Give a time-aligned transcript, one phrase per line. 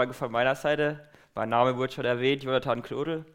[0.00, 0.98] Frage von meiner Seite.
[1.34, 3.26] Mein Name wurde schon erwähnt, Jonathan Klodel.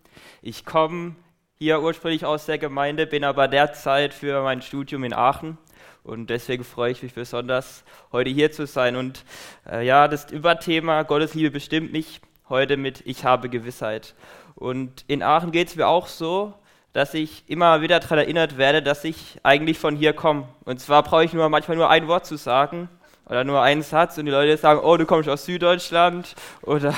[0.41, 1.15] Ich komme
[1.59, 5.59] hier ursprünglich aus der Gemeinde, bin aber derzeit für mein Studium in Aachen
[6.01, 8.95] und deswegen freue ich mich besonders, heute hier zu sein.
[8.95, 9.25] Und
[9.69, 14.15] äh, ja, das Überthema Gottes Liebe bestimmt mich heute mit Ich habe Gewissheit.
[14.55, 16.55] Und in Aachen geht es mir auch so,
[16.93, 20.47] dass ich immer wieder daran erinnert werde, dass ich eigentlich von hier komme.
[20.63, 22.89] Und zwar brauche ich nur manchmal nur ein Wort zu sagen
[23.27, 26.93] oder nur einen Satz und die Leute sagen, oh, du kommst aus Süddeutschland oder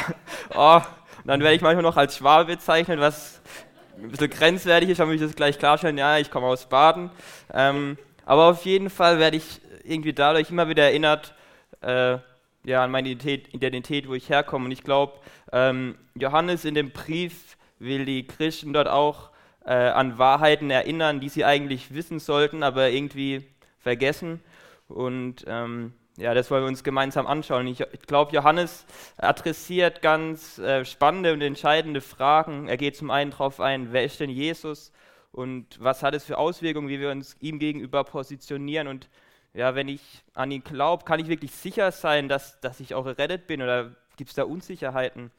[0.55, 0.82] oh,
[1.27, 3.41] und dann werde ich manchmal noch als Schwabe bezeichnet, was
[4.02, 7.09] ein bisschen grenzwertig ist, damit ich das gleich klarstellen, ja, ich komme aus Baden.
[7.54, 11.34] Ähm, aber auf jeden Fall werde ich irgendwie dadurch immer wieder erinnert,
[11.82, 12.18] äh,
[12.63, 14.66] ja, an meine Identität, wo ich herkomme.
[14.66, 15.20] Und ich glaube,
[15.52, 19.30] ähm, Johannes in dem Brief will die Christen dort auch
[19.66, 23.46] äh, an Wahrheiten erinnern, die sie eigentlich wissen sollten, aber irgendwie
[23.80, 24.41] vergessen.
[24.88, 27.67] Und ähm, ja, das wollen wir uns gemeinsam anschauen.
[27.67, 28.85] Ich, ich glaube, Johannes
[29.17, 32.67] adressiert ganz äh, spannende und entscheidende Fragen.
[32.67, 34.91] Er geht zum einen darauf ein, wer ist denn Jesus
[35.32, 38.88] und was hat es für Auswirkungen, wie wir uns ihm gegenüber positionieren.
[38.88, 39.10] Und
[39.54, 40.01] ja, wenn ich
[40.34, 43.95] an ihn glaube, kann ich wirklich sicher sein, dass, dass ich auch gerettet bin oder
[44.18, 45.29] gibt es da Unsicherheiten?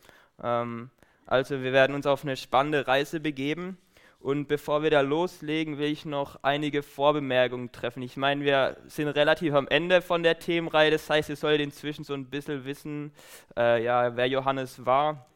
[0.41, 0.91] Ähm,
[1.27, 3.79] also wir werden uns auf eine spannende Reise begeben.
[4.21, 8.03] Und bevor wir da loslegen, will ich noch einige Vorbemerkungen treffen.
[8.03, 12.05] Ich meine, wir sind relativ am Ende von der Themenreihe, das heißt, ihr solltet inzwischen
[12.05, 13.13] so ein bisschen wissen,
[13.57, 15.27] äh, ja, wer Johannes war.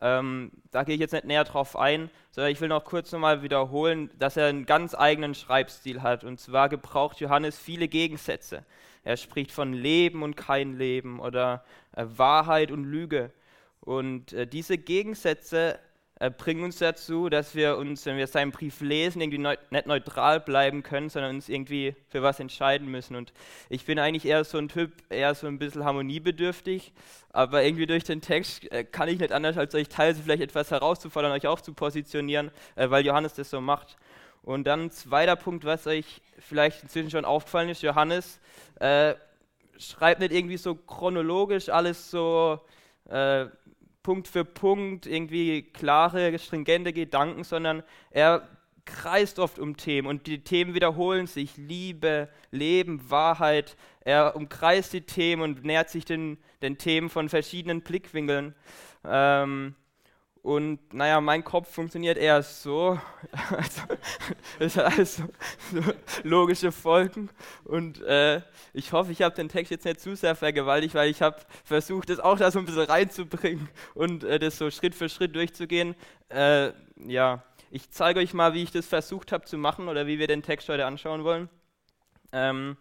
[0.00, 3.42] Ähm, da gehe ich jetzt nicht näher drauf ein, sondern ich will noch kurz nochmal
[3.42, 6.24] wiederholen, dass er einen ganz eigenen Schreibstil hat.
[6.24, 8.64] Und zwar gebraucht Johannes viele Gegensätze.
[9.04, 13.30] Er spricht von Leben und kein Leben oder äh, Wahrheit und Lüge.
[13.80, 15.78] Und äh, diese Gegensätze
[16.38, 20.40] bringen uns dazu, dass wir uns, wenn wir seinen Brief lesen, irgendwie neu, nicht neutral
[20.40, 23.16] bleiben können, sondern uns irgendwie für was entscheiden müssen.
[23.16, 23.34] Und
[23.68, 26.94] ich bin eigentlich eher so ein Typ, eher so ein bisschen harmoniebedürftig,
[27.32, 30.70] aber irgendwie durch den Text äh, kann ich nicht anders, als euch teilweise vielleicht etwas
[30.70, 33.98] herauszufordern, euch auch zu positionieren, äh, weil Johannes das so macht.
[34.42, 38.40] Und dann ein zweiter Punkt, was euch vielleicht inzwischen schon aufgefallen ist, Johannes
[38.80, 39.14] äh,
[39.76, 42.60] schreibt nicht irgendwie so chronologisch alles so
[43.10, 43.46] äh,
[44.06, 48.48] Punkt für Punkt irgendwie klare, stringente Gedanken, sondern er
[48.84, 51.56] kreist oft um Themen und die Themen wiederholen sich.
[51.56, 53.76] Liebe, Leben, Wahrheit.
[54.02, 58.54] Er umkreist die Themen und nähert sich den, den Themen von verschiedenen Blickwinkeln.
[59.04, 59.74] Ähm,
[60.46, 63.00] und naja, mein Kopf funktioniert eher so.
[63.50, 63.82] Also,
[64.60, 65.24] das hat alles so,
[65.72, 65.82] so
[66.22, 67.30] logische Folgen.
[67.64, 68.42] Und äh,
[68.72, 72.10] ich hoffe, ich habe den Text jetzt nicht zu sehr vergewaltigt, weil ich habe versucht,
[72.10, 75.96] das auch da so ein bisschen reinzubringen und äh, das so Schritt für Schritt durchzugehen.
[76.28, 76.70] Äh,
[77.04, 77.42] ja,
[77.72, 80.44] ich zeige euch mal, wie ich das versucht habe zu machen oder wie wir den
[80.44, 81.48] Text heute anschauen wollen.
[82.30, 82.76] Ähm,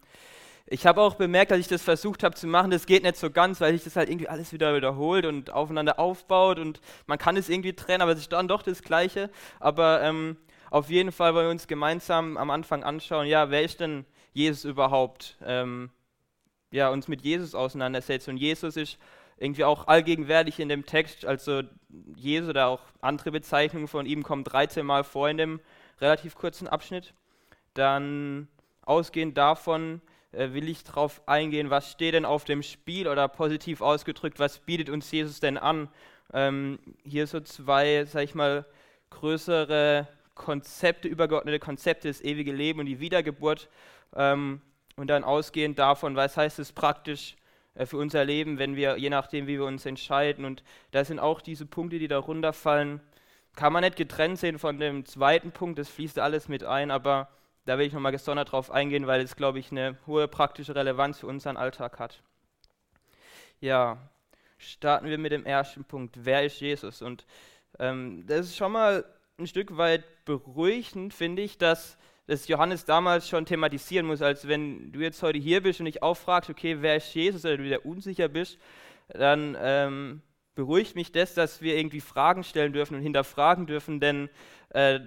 [0.68, 3.30] ich habe auch bemerkt, dass ich das versucht habe zu machen, das geht nicht so
[3.30, 7.38] ganz, weil sich das halt irgendwie alles wieder wiederholt und aufeinander aufbaut und man kann
[7.38, 9.30] es irgendwie trennen, aber es ist dann doch das Gleiche.
[9.59, 10.38] Aber ähm,
[10.72, 14.66] auf jeden Fall wollen wir uns gemeinsam am Anfang anschauen, ja, wer ist denn Jesus
[14.66, 15.38] überhaupt?
[15.46, 15.92] Ähm,
[16.72, 18.32] ja, uns mit Jesus auseinandersetzen.
[18.32, 18.97] Und Jesus ist
[19.38, 21.62] irgendwie auch allgegenwärtig in dem Text, also
[22.16, 25.59] Jesus oder auch andere Bezeichnungen von ihm kommen 13 Mal vor in dem
[26.02, 27.14] relativ kurzen Abschnitt.
[27.76, 28.47] Dann
[28.82, 30.02] ausgehend davon
[30.38, 34.90] will ich darauf eingehen, was steht denn auf dem Spiel oder positiv ausgedrückt, was bietet
[34.90, 35.90] uns Jesus denn an?
[36.34, 38.66] Ähm, hier so zwei, sag ich mal,
[39.12, 43.69] größere Konzepte, übergeordnete Konzepte, das ewige Leben und die Wiedergeburt.
[44.16, 44.62] Ähm,
[44.97, 47.35] und dann ausgehend davon, was heißt es praktisch
[47.75, 50.46] äh, für unser Leben, wenn wir, je nachdem, wie wir uns entscheiden.
[50.46, 53.02] Und da sind auch diese Punkte, die darunter fallen,
[53.56, 57.29] kann man nicht getrennt sehen von dem zweiten Punkt, das fließt alles mit ein, aber
[57.66, 61.20] da will ich nochmal gesondert drauf eingehen, weil es, glaube ich, eine hohe praktische Relevanz
[61.20, 62.22] für unseren Alltag hat.
[63.59, 63.98] Ja,
[64.58, 66.16] starten wir mit dem ersten Punkt.
[66.24, 67.02] Wer ist Jesus?
[67.02, 67.26] Und
[67.80, 69.06] ähm, das ist schon mal
[69.38, 74.92] ein Stück weit beruhigend, finde ich, dass das Johannes damals schon thematisieren muss, als wenn
[74.92, 77.86] du jetzt heute hier bist und dich auffragst, okay, wer ist Jesus, oder du wieder
[77.86, 78.58] unsicher bist,
[79.09, 80.22] dann ähm,
[80.56, 84.29] beruhigt mich das, dass wir irgendwie Fragen stellen dürfen und hinterfragen dürfen, denn
[84.70, 85.02] äh,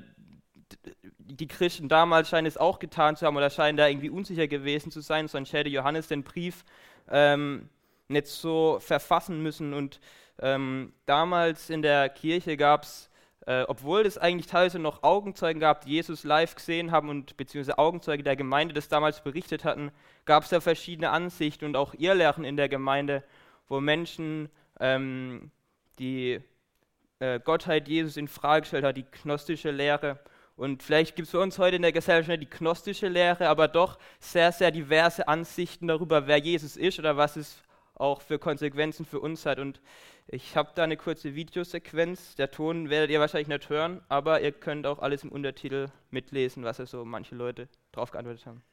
[1.29, 4.91] die Christen damals scheinen es auch getan zu haben oder scheinen da irgendwie unsicher gewesen
[4.91, 6.65] zu sein, sonst hätte Johannes den Brief
[7.11, 7.69] ähm,
[8.09, 9.75] nicht so verfassen müssen.
[9.75, 10.01] Und
[10.41, 13.11] ähm, damals in der Kirche gab es,
[13.47, 17.79] äh, obwohl es eigentlich teilweise noch Augenzeugen gab, die Jesus live gesehen haben und beziehungsweise
[17.79, 19.91] Augenzeuge der Gemeinde das damals berichtet hatten,
[20.25, 23.23] gab es da verschiedene Ansichten und auch Irrlehren in der Gemeinde,
[23.69, 24.49] wo Menschen
[24.81, 25.51] ähm,
[25.99, 26.41] die
[27.19, 30.19] äh, Gottheit Jesus in Frage gestellt haben, die gnostische Lehre
[30.59, 33.69] und vielleicht gibt es für uns heute in der Gesellschaft nicht die gnostische Lehre, aber
[33.69, 37.63] doch sehr, sehr diverse Ansichten darüber, wer Jesus ist oder was es
[37.95, 39.61] auch für Konsequenzen für uns hat.
[39.61, 39.81] Und
[40.27, 42.35] ich habe da eine kurze Videosequenz.
[42.35, 46.65] Der Ton werdet ihr wahrscheinlich nicht hören, aber ihr könnt auch alles im Untertitel mitlesen,
[46.65, 48.65] was so manche Leute drauf geantwortet haben.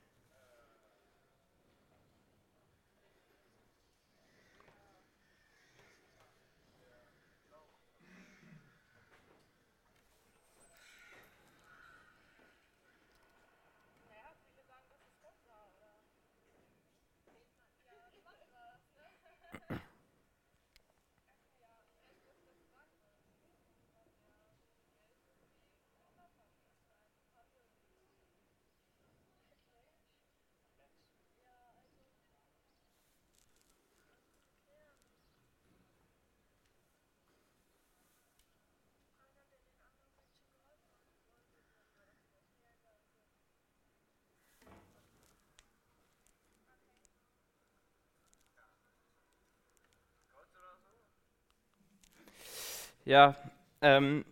[53.05, 53.35] Ja,
[53.81, 54.25] ähm,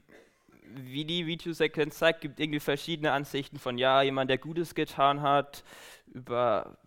[0.75, 5.63] wie die Videosequenz zeigt, gibt irgendwie verschiedene Ansichten von, ja, jemand, der Gutes getan hat,
[6.07, 6.77] über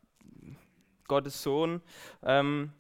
[1.06, 1.80] Gottes Sohn.
[2.24, 2.72] Ähm,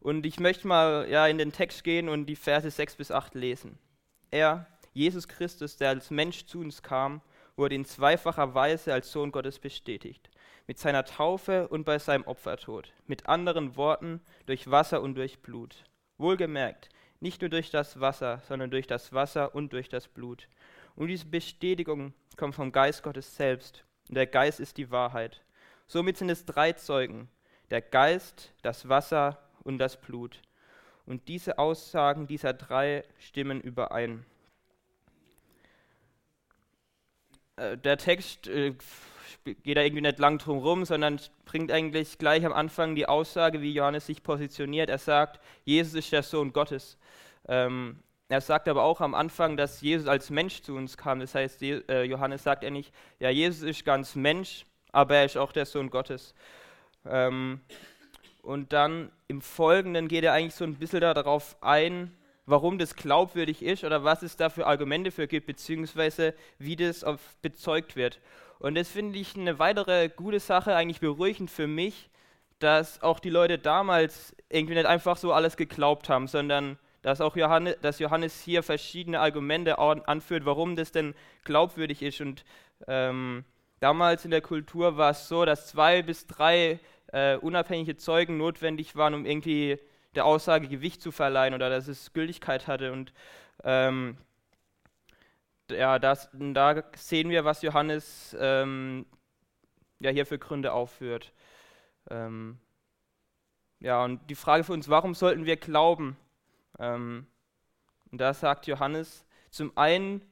[0.00, 3.34] und ich möchte mal ja, in den Text gehen und die Verse 6 bis 8
[3.34, 3.78] lesen.
[4.30, 7.20] Er, Jesus Christus, der als Mensch zu uns kam,
[7.56, 10.30] wurde in zweifacher Weise als Sohn Gottes bestätigt.
[10.66, 12.92] Mit seiner Taufe und bei seinem Opfertod.
[13.06, 15.84] Mit anderen Worten, durch Wasser und durch Blut.
[16.16, 16.88] Wohlgemerkt,
[17.24, 20.46] nicht nur durch das Wasser, sondern durch das Wasser und durch das Blut.
[20.94, 23.82] Und diese Bestätigung kommt vom Geist Gottes selbst.
[24.10, 25.42] Und der Geist ist die Wahrheit.
[25.86, 27.30] Somit sind es drei Zeugen.
[27.70, 30.42] Der Geist, das Wasser und das Blut.
[31.06, 34.26] Und diese Aussagen dieser drei stimmen überein.
[37.56, 38.74] Äh, der Text äh,
[39.44, 43.60] geht da irgendwie nicht lang drum rum, sondern bringt eigentlich gleich am Anfang die Aussage,
[43.60, 44.90] wie Johannes sich positioniert.
[44.90, 46.98] Er sagt, Jesus ist der Sohn Gottes.
[47.48, 47.98] Ähm,
[48.28, 51.20] er sagt aber auch am Anfang, dass Jesus als Mensch zu uns kam.
[51.20, 55.36] Das heißt, äh, Johannes sagt er nicht, ja, Jesus ist ganz Mensch, aber er ist
[55.36, 56.34] auch der Sohn Gottes.
[57.06, 57.60] Ähm,
[58.42, 62.16] und dann im Folgenden geht er eigentlich so ein bisschen darauf ein,
[62.46, 67.04] warum das glaubwürdig ist oder was es da für Argumente für gibt, beziehungsweise wie das
[67.42, 68.20] bezeugt wird.
[68.58, 72.10] Und das finde ich eine weitere gute Sache, eigentlich beruhigend für mich,
[72.58, 77.36] dass auch die Leute damals irgendwie nicht einfach so alles geglaubt haben, sondern dass auch
[77.36, 81.14] Johannes, dass Johannes hier verschiedene Argumente anführt, warum das denn
[81.44, 82.20] glaubwürdig ist.
[82.22, 82.44] Und
[82.88, 83.44] ähm,
[83.80, 86.80] damals in der Kultur war es so, dass zwei bis drei
[87.12, 89.78] äh, unabhängige Zeugen notwendig waren, um irgendwie
[90.14, 92.92] der Aussage Gewicht zu verleihen oder dass es Gültigkeit hatte.
[92.92, 93.12] Und
[93.64, 94.16] ähm,
[95.70, 99.06] ja, das, da sehen wir, was Johannes ähm,
[100.00, 101.32] ja, hier für Gründe aufführt.
[102.10, 102.58] Ähm,
[103.80, 106.16] ja, und die Frage für uns, warum sollten wir glauben?
[106.78, 107.26] Ähm,
[108.10, 110.22] und da sagt Johannes, zum einen,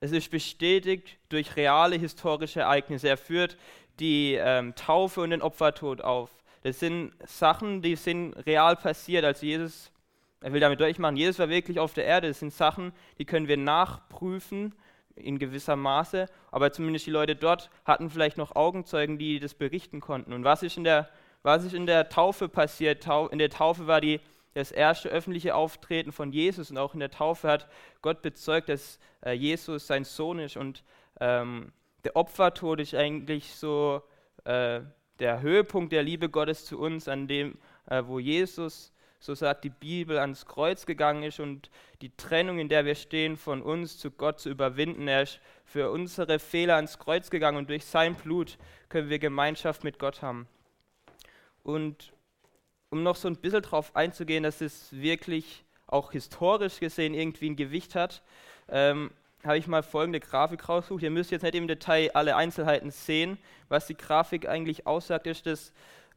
[0.00, 3.08] es ist bestätigt durch reale historische Ereignisse.
[3.08, 3.56] Er führt
[3.98, 6.30] die ähm, Taufe und den Opfertod auf.
[6.62, 9.90] Das sind Sachen, die sind real passiert, als Jesus
[10.40, 12.28] er will damit deutlich machen, Jesus war wirklich auf der Erde.
[12.28, 14.74] Das sind Sachen, die können wir nachprüfen
[15.14, 20.00] in gewisser Maße, aber zumindest die Leute dort hatten vielleicht noch Augenzeugen, die das berichten
[20.00, 20.32] konnten.
[20.32, 21.08] Und was ist in der,
[21.42, 23.06] was ist in der Taufe passiert?
[23.30, 24.20] In der Taufe war die,
[24.52, 27.68] das erste öffentliche Auftreten von Jesus und auch in der Taufe hat
[28.02, 30.82] Gott bezeugt, dass äh, Jesus sein Sohn ist und
[31.20, 31.72] ähm,
[32.04, 34.02] der Opfertod ist eigentlich so
[34.44, 34.80] äh,
[35.18, 39.70] der Höhepunkt der Liebe Gottes zu uns, an dem, äh, wo Jesus so sagt die
[39.70, 41.70] Bibel, ans Kreuz gegangen ist und
[42.02, 45.08] die Trennung, in der wir stehen, von uns zu Gott zu überwinden.
[45.08, 48.58] Er ist für unsere Fehler ans Kreuz gegangen und durch sein Blut
[48.88, 50.46] können wir Gemeinschaft mit Gott haben.
[51.62, 52.12] Und
[52.90, 57.56] um noch so ein bisschen darauf einzugehen, dass es wirklich auch historisch gesehen irgendwie ein
[57.56, 58.22] Gewicht hat,
[58.68, 59.10] ähm,
[59.44, 61.02] habe ich mal folgende Grafik rausgesucht.
[61.02, 63.38] Ihr müsst jetzt nicht im Detail alle Einzelheiten sehen.
[63.68, 65.72] Was die Grafik eigentlich aussagt, ist, dass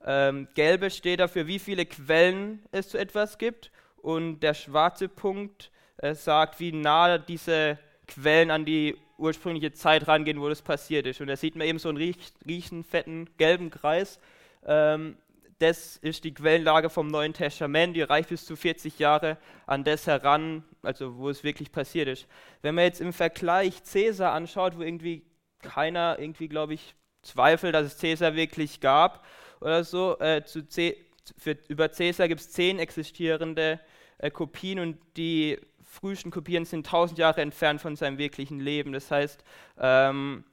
[0.06, 3.72] ähm, gelbe steht dafür, wie viele Quellen es zu etwas gibt.
[3.98, 7.78] Und der schwarze Punkt äh, sagt, wie nah diese
[8.08, 11.22] Quellen an die ursprüngliche Zeit rangehen, wo das passiert ist.
[11.22, 14.20] Und da sieht man eben so einen riech, riechen fetten gelben Kreis.
[14.66, 15.18] Ähm,
[15.60, 20.08] das ist die Quellenlage vom Neuen Testament, die reicht bis zu 40 Jahre an das
[20.08, 22.28] heran, also wo es wirklich passiert ist.
[22.62, 25.24] Wenn man jetzt im Vergleich Cäsar anschaut, wo irgendwie
[25.62, 29.26] keiner irgendwie, glaube ich, zweifelt, dass es Cäsar wirklich gab,
[29.62, 30.18] oder so.
[30.20, 30.98] Äh, zu C
[31.38, 33.80] für, über Caesar gibt es zehn existierende
[34.18, 38.94] äh, Kopien und die frühesten Kopien sind tausend Jahre entfernt von seinem wirklichen Leben.
[38.94, 39.44] Das heißt,
[39.80, 40.44] ähm,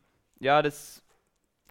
[0.41, 1.03] ja, das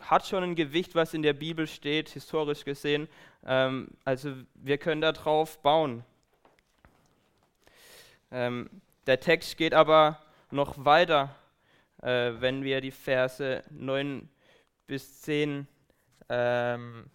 [0.01, 3.07] hat schon ein Gewicht, was in der Bibel steht, historisch gesehen.
[3.45, 6.03] Ähm, also wir können darauf bauen.
[8.31, 8.69] Ähm,
[9.07, 10.19] der Text geht aber
[10.51, 11.35] noch weiter,
[12.01, 14.29] äh, wenn wir die Verse 9
[14.87, 15.67] bis 10
[16.29, 17.05] ähm,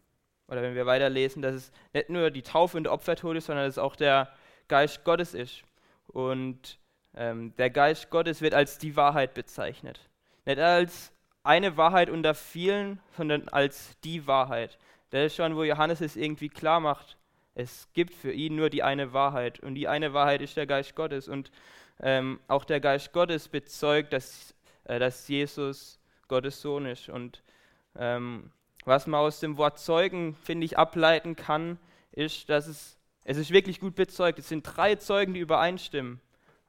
[0.51, 3.67] oder wenn wir weiterlesen, dass es nicht nur die Taufe und der Opfertod ist, sondern
[3.67, 4.33] dass es auch der
[4.69, 5.63] Geist Gottes ist.
[6.09, 6.79] Und
[7.15, 10.09] ähm, der Geist Gottes wird als die Wahrheit bezeichnet.
[10.45, 11.13] Nicht als
[11.45, 14.79] eine Wahrheit unter vielen, sondern als die Wahrheit.
[15.11, 17.17] Das ist schon, wo Johannes es irgendwie klar macht.
[17.55, 19.61] Es gibt für ihn nur die eine Wahrheit.
[19.61, 21.29] Und die eine Wahrheit ist der Geist Gottes.
[21.29, 21.51] Und
[22.01, 24.55] ähm, auch der Geist Gottes bezeugt, dass,
[24.85, 27.09] äh, dass Jesus Gottes Sohn ist.
[27.09, 27.43] Und
[27.97, 28.51] ähm,
[28.85, 31.79] was man aus dem Wort Zeugen, finde ich, ableiten kann,
[32.13, 34.39] ist, dass es, es ist wirklich gut bezeugt.
[34.39, 36.21] Es sind drei Zeugen, die übereinstimmen.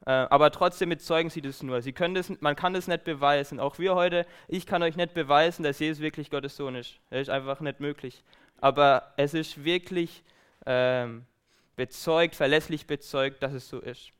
[0.05, 1.81] Äh, aber trotzdem bezeugen sie das nur.
[1.81, 3.59] Sie können das, man kann das nicht beweisen.
[3.59, 6.99] Auch wir heute, ich kann euch nicht beweisen, dass Jesus wirklich Gottes Sohn ist.
[7.09, 8.23] Das ist einfach nicht möglich.
[8.57, 10.23] Aber es ist wirklich
[10.65, 11.25] ähm,
[11.75, 14.11] bezeugt, verlässlich bezeugt, dass es so ist.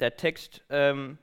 [0.00, 1.18] Der Text ähm,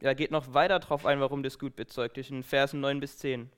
[0.00, 3.18] ja, geht noch weiter darauf ein, warum das gut bezeugt ist, in Versen 9 bis
[3.18, 3.50] 10.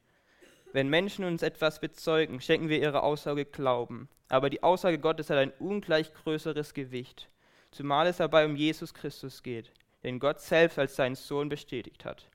[0.72, 4.08] Wenn Menschen uns etwas bezeugen, schenken wir ihrer Aussage Glauben.
[4.30, 7.28] Aber die Aussage Gottes hat ein ungleich größeres Gewicht,
[7.70, 9.70] zumal es dabei um Jesus Christus geht,
[10.02, 12.30] den Gott selbst als seinen Sohn bestätigt hat.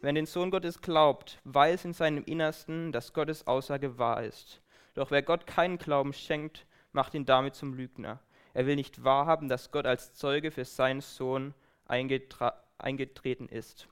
[0.00, 4.60] Wenn den Sohn Gottes glaubt, weiß in seinem Innersten, dass Gottes Aussage wahr ist.
[4.94, 8.20] Doch wer Gott keinen Glauben schenkt, macht ihn damit zum Lügner.
[8.52, 11.54] Er will nicht wahrhaben, dass Gott als Zeuge für seinen Sohn
[11.86, 13.88] eingetreten ist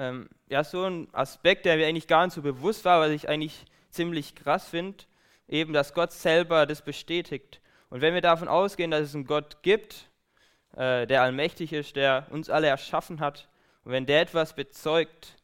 [0.00, 3.28] ähm, ja, so ein Aspekt, der mir eigentlich gar nicht so bewusst war, was ich
[3.28, 5.04] eigentlich ziemlich krass finde,
[5.46, 7.60] eben, dass Gott selber das bestätigt.
[7.90, 10.08] Und wenn wir davon ausgehen, dass es einen Gott gibt,
[10.74, 13.48] äh, der allmächtig ist, der uns alle erschaffen hat,
[13.84, 15.36] und wenn der etwas bezeugt,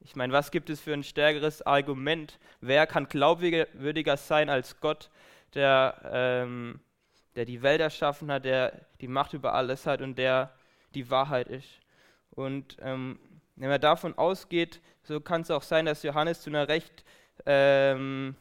[0.00, 2.38] ich meine, was gibt es für ein stärkeres Argument?
[2.60, 5.10] Wer kann glaubwürdiger sein als Gott,
[5.54, 6.80] der, ähm,
[7.36, 10.52] der die Welt erschaffen hat, der die Macht über alles hat und der
[10.94, 11.68] die Wahrheit ist?
[12.30, 13.18] Und ähm,
[13.56, 17.04] wenn man davon ausgeht, so kann es auch sein, dass Johannes zu einer recht
[17.46, 18.36] ähm,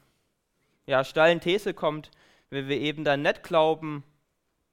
[0.85, 2.11] ja, steilen These kommt,
[2.49, 4.03] wenn wir eben dann nicht glauben,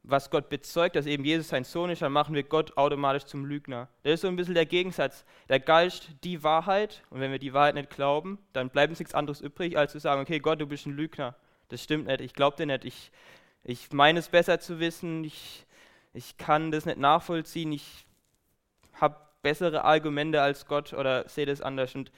[0.02, 3.44] was Gott bezeugt, dass eben Jesus sein Sohn ist, dann machen wir Gott automatisch zum
[3.44, 3.88] Lügner.
[4.02, 5.24] Das ist so ein bisschen der Gegensatz.
[5.48, 9.14] Der Geist, die Wahrheit, und wenn wir die Wahrheit nicht glauben, dann bleibt uns nichts
[9.14, 11.34] anderes übrig, als zu sagen, okay, Gott, du bist ein Lügner.
[11.68, 13.12] Das stimmt nicht, ich glaube dir nicht, ich,
[13.64, 15.66] ich meine es besser zu wissen, ich,
[16.14, 18.06] ich kann das nicht nachvollziehen, ich
[19.48, 21.94] bessere Argumente als Gott oder sehe das anders.
[21.94, 22.12] Und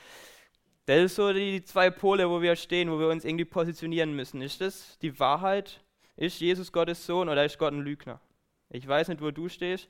[0.87, 4.43] das ist so die zwei Pole, wo wir stehen, wo wir uns irgendwie positionieren müssen.
[4.43, 5.81] Ist das die Wahrheit?
[6.17, 8.21] Ist Jesus Gottes Sohn oder ist Gott ein Lügner?
[8.69, 9.89] Ich weiß nicht, wo du stehst,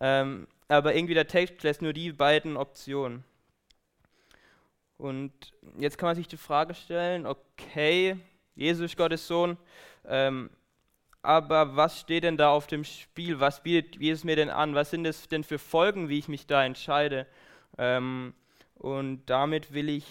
[0.00, 3.24] ähm, aber irgendwie der Text lässt nur die beiden Optionen.
[4.98, 5.32] Und
[5.78, 8.18] jetzt kann man sich die Frage stellen, okay,
[8.54, 9.56] Jesus Gottes Sohn,
[10.06, 10.50] ähm,
[11.26, 13.40] aber was steht denn da auf dem Spiel?
[13.40, 14.76] Was bietet Jesus mir denn an?
[14.76, 17.26] Was sind es denn für Folgen, wie ich mich da entscheide?
[17.78, 18.32] Ähm,
[18.76, 20.06] und damit will ich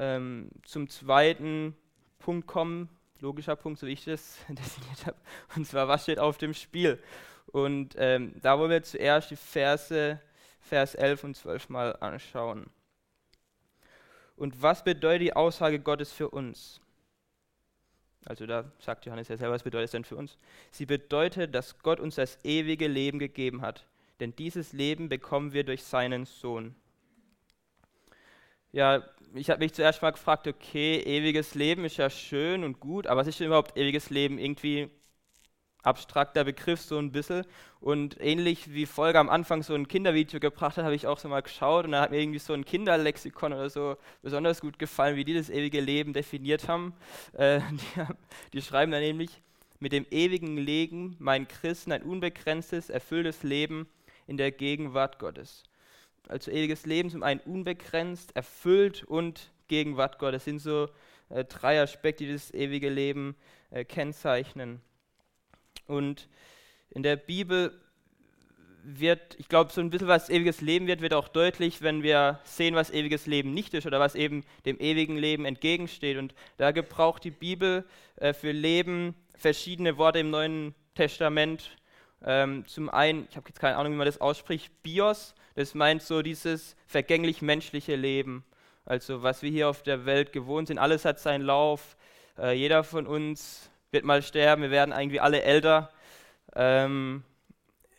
[0.00, 1.76] ähm, zum zweiten
[2.18, 2.88] Punkt kommen,
[3.20, 5.16] logischer Punkt, so wie ich das definiert habe.
[5.54, 7.00] Und zwar, was steht auf dem Spiel?
[7.46, 10.20] Und ähm, da wollen wir zuerst die Verse,
[10.60, 12.68] Vers 11 und 12 mal anschauen.
[14.34, 16.80] Und was bedeutet die Aussage Gottes für uns?
[18.26, 20.38] Also da sagt Johannes ja selber, was bedeutet es denn für uns?
[20.70, 23.86] Sie bedeutet, dass Gott uns das ewige Leben gegeben hat.
[24.20, 26.74] Denn dieses Leben bekommen wir durch seinen Sohn.
[28.72, 29.02] Ja,
[29.34, 33.22] ich habe mich zuerst mal gefragt, okay, ewiges Leben ist ja schön und gut, aber
[33.22, 34.38] was ist denn überhaupt ewiges Leben?
[34.38, 34.90] Irgendwie
[35.82, 37.44] abstrakter Begriff so ein bisschen.
[37.80, 41.28] Und ähnlich wie Folge am Anfang so ein Kindervideo gebracht hat, habe ich auch so
[41.28, 45.16] mal geschaut und da hat mir irgendwie so ein Kinderlexikon oder so besonders gut gefallen,
[45.16, 46.94] wie die das ewige Leben definiert haben.
[47.32, 48.02] Äh, die,
[48.52, 49.30] die, schreiben da nämlich,
[49.78, 53.88] mit dem ewigen Leben mein Christen ein unbegrenztes, erfülltes Leben
[54.26, 55.64] in der Gegenwart Gottes.
[56.28, 60.40] Also ewiges Leben zum einen unbegrenzt, erfüllt und Gegenwart Gottes.
[60.40, 60.88] Das sind so
[61.30, 63.36] äh, drei Aspekte, die das ewige Leben
[63.70, 64.80] äh, kennzeichnen.
[65.90, 66.28] Und
[66.90, 67.72] in der Bibel
[68.82, 72.40] wird, ich glaube, so ein bisschen was ewiges Leben wird, wird auch deutlich, wenn wir
[72.44, 76.16] sehen, was ewiges Leben nicht ist oder was eben dem ewigen Leben entgegensteht.
[76.16, 77.84] Und da gebraucht die Bibel
[78.16, 81.76] äh, für Leben verschiedene Worte im Neuen Testament.
[82.24, 86.02] Ähm, zum einen, ich habe jetzt keine Ahnung, wie man das ausspricht, Bios, das meint
[86.02, 88.44] so dieses vergänglich menschliche Leben.
[88.84, 91.96] Also was wir hier auf der Welt gewohnt sind, alles hat seinen Lauf.
[92.38, 95.90] Äh, jeder von uns wird mal sterben, wir werden irgendwie alle älter.
[96.54, 97.24] Ähm,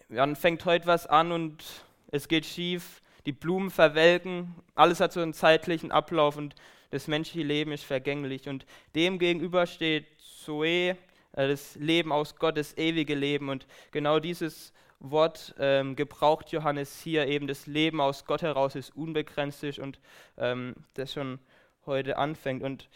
[0.09, 1.63] dann fängt heute was an und
[2.11, 3.01] es geht schief.
[3.25, 6.55] die Blumen verwelken, alles hat so einen zeitlichen Ablauf und
[6.89, 8.49] das menschliche Leben ist vergänglich.
[8.49, 10.07] Und dem gegenüber steht
[10.43, 10.97] Zoe, äh,
[11.33, 13.49] das Leben aus Gott, das ewige Leben.
[13.49, 18.95] Und genau dieses Wort ähm, gebraucht Johannes hier eben, das Leben aus Gott heraus ist
[18.95, 19.99] unbegrenzt und
[20.37, 21.39] ähm, das schon
[21.85, 22.63] heute anfängt.
[22.63, 22.89] Und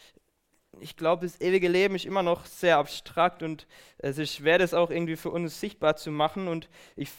[0.80, 3.66] ich glaube, das ewige Leben ist immer noch sehr abstrakt und
[3.98, 6.48] es ist schwer, das auch irgendwie für uns sichtbar zu machen.
[6.48, 7.10] Und ich,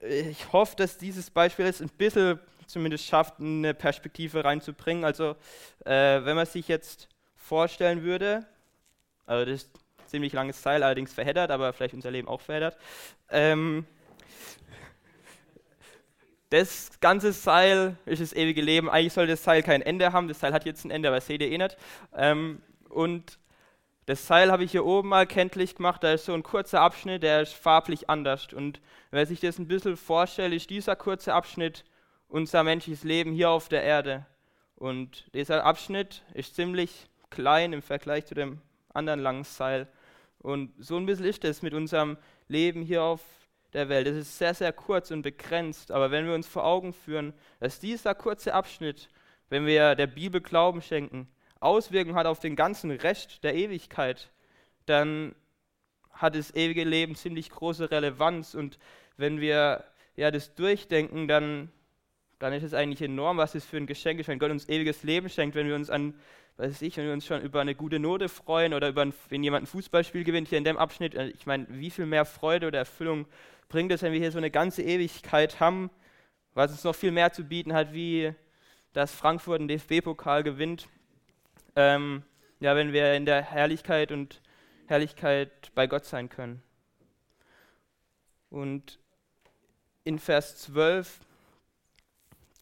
[0.00, 5.04] ich hoffe, dass dieses Beispiel jetzt ein bisschen zumindest schafft, eine Perspektive reinzubringen.
[5.04, 5.36] Also,
[5.84, 8.46] äh, wenn man sich jetzt vorstellen würde,
[9.26, 12.76] also das ist ein ziemlich langes Seil, allerdings verheddert, aber vielleicht unser Leben auch verheddert.
[13.30, 13.86] Ähm,
[16.50, 18.88] das ganze Seil ist das ewige Leben.
[18.88, 20.28] Eigentlich soll das Seil kein Ende haben.
[20.28, 21.76] Das Seil hat jetzt ein Ende, aber das seht ihr eh nicht.
[22.14, 22.62] Ähm,
[22.94, 23.38] und
[24.06, 26.04] das Seil habe ich hier oben mal kenntlich gemacht.
[26.04, 28.52] Da ist so ein kurzer Abschnitt, der ist farblich anders.
[28.52, 31.84] Und wer sich das ein bisschen vorstellt, ist dieser kurze Abschnitt
[32.28, 34.26] unser menschliches Leben hier auf der Erde.
[34.76, 38.60] Und dieser Abschnitt ist ziemlich klein im Vergleich zu dem
[38.92, 39.88] anderen langen Seil.
[40.38, 43.22] Und so ein bisschen ist es mit unserem Leben hier auf
[43.72, 44.06] der Welt.
[44.06, 45.90] Es ist sehr, sehr kurz und begrenzt.
[45.90, 49.08] Aber wenn wir uns vor Augen führen, dass dieser kurze Abschnitt,
[49.48, 51.28] wenn wir der Bibel Glauben schenken,
[51.64, 54.30] Auswirkungen hat auf den ganzen Rest der Ewigkeit,
[54.86, 55.34] dann
[56.12, 58.54] hat das ewige Leben ziemlich große Relevanz.
[58.54, 58.78] Und
[59.16, 59.84] wenn wir
[60.16, 61.70] ja, das durchdenken, dann,
[62.38, 65.02] dann ist es eigentlich enorm, was es für ein Geschenk ist, wenn Gott uns ewiges
[65.02, 66.14] Leben schenkt, wenn wir uns an,
[66.56, 69.42] weiß ich, wenn wir uns schon über eine gute Note freuen oder über ein, wenn
[69.42, 71.14] jemand ein Fußballspiel gewinnt hier in dem Abschnitt.
[71.14, 73.26] Äh, ich meine, wie viel mehr Freude oder Erfüllung
[73.68, 75.90] bringt es, wenn wir hier so eine ganze Ewigkeit haben,
[76.52, 78.34] was uns noch viel mehr zu bieten hat, wie
[78.92, 80.88] dass Frankfurt einen DFB-Pokal gewinnt
[81.76, 82.22] ähm,
[82.60, 84.40] ja, wenn wir in der Herrlichkeit und
[84.86, 86.62] Herrlichkeit bei Gott sein können.
[88.50, 88.98] Und
[90.04, 91.20] in Vers 12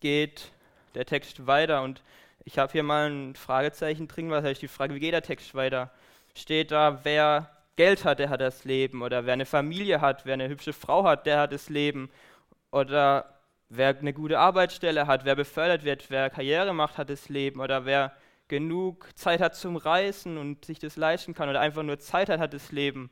[0.01, 0.53] geht
[0.95, 2.03] der Text weiter und
[2.45, 5.55] ich habe hier mal ein Fragezeichen drin, was heißt die Frage, wie geht der Text
[5.55, 5.91] weiter?
[6.35, 10.35] Steht da, wer Geld hat, der hat das Leben oder wer eine Familie hat, wer
[10.35, 12.11] eine hübsche Frau hat, der hat das Leben
[12.71, 13.39] oder
[13.69, 17.85] wer eine gute Arbeitsstelle hat, wer befördert wird, wer Karriere macht, hat das Leben oder
[17.85, 18.13] wer
[18.53, 22.39] genug Zeit hat zum Reisen und sich das leisten kann oder einfach nur Zeit hat,
[22.39, 23.11] hat das Leben.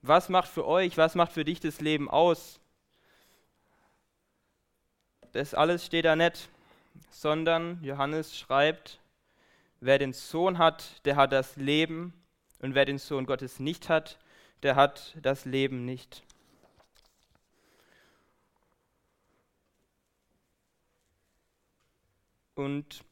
[0.00, 2.58] Was macht für euch, was macht für dich das Leben aus?
[5.30, 6.48] Das alles steht da nicht,
[7.08, 8.98] sondern Johannes schreibt,
[9.78, 12.12] wer den Sohn hat, der hat das Leben
[12.58, 14.18] und wer den Sohn Gottes nicht hat,
[14.64, 16.24] der hat das Leben nicht.
[22.56, 23.04] Und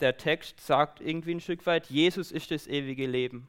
[0.00, 3.48] der Text sagt irgendwie ein Stück weit, Jesus ist das ewige Leben.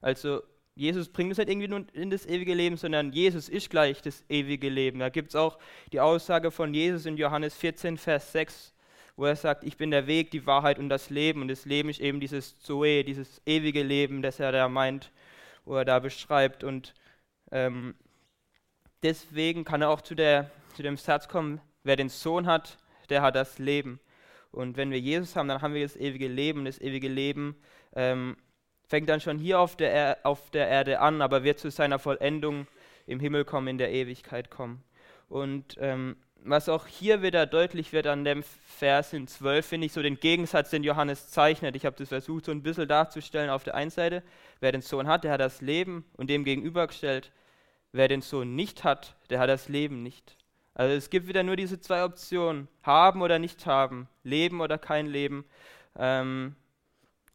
[0.00, 0.42] Also
[0.74, 4.24] Jesus bringt uns nicht irgendwie nur in das ewige Leben, sondern Jesus ist gleich das
[4.28, 5.00] ewige Leben.
[5.00, 5.58] Da gibt es auch
[5.92, 8.72] die Aussage von Jesus in Johannes 14, Vers 6,
[9.16, 11.42] wo er sagt, ich bin der Weg, die Wahrheit und das Leben.
[11.42, 15.12] Und das Leben ist eben dieses Zoe, dieses ewige Leben, das er da meint,
[15.64, 16.64] wo er da beschreibt.
[16.64, 16.94] Und
[17.52, 17.94] ähm,
[19.02, 22.78] deswegen kann er auch zu, der, zu dem Satz kommen, wer den Sohn hat,
[23.10, 24.00] der hat das Leben.
[24.52, 26.64] Und wenn wir Jesus haben, dann haben wir das ewige Leben.
[26.64, 27.56] Das ewige Leben
[27.94, 28.36] ähm,
[28.88, 31.98] fängt dann schon hier auf der, er auf der Erde an, aber wird zu seiner
[31.98, 32.66] Vollendung
[33.06, 34.82] im Himmel kommen, in der Ewigkeit kommen.
[35.28, 39.92] Und ähm, was auch hier wieder deutlich wird an dem Vers in 12, finde ich
[39.92, 41.76] so den Gegensatz, den Johannes zeichnet.
[41.76, 43.50] Ich habe das versucht, so ein bisschen darzustellen.
[43.50, 44.22] Auf der einen Seite,
[44.60, 46.04] wer den Sohn hat, der hat das Leben.
[46.16, 47.30] Und dem gegenübergestellt,
[47.92, 50.36] wer den Sohn nicht hat, der hat das Leben nicht.
[50.74, 55.06] Also es gibt wieder nur diese zwei Optionen, haben oder nicht haben, leben oder kein
[55.06, 55.44] Leben.
[55.96, 56.54] Ähm,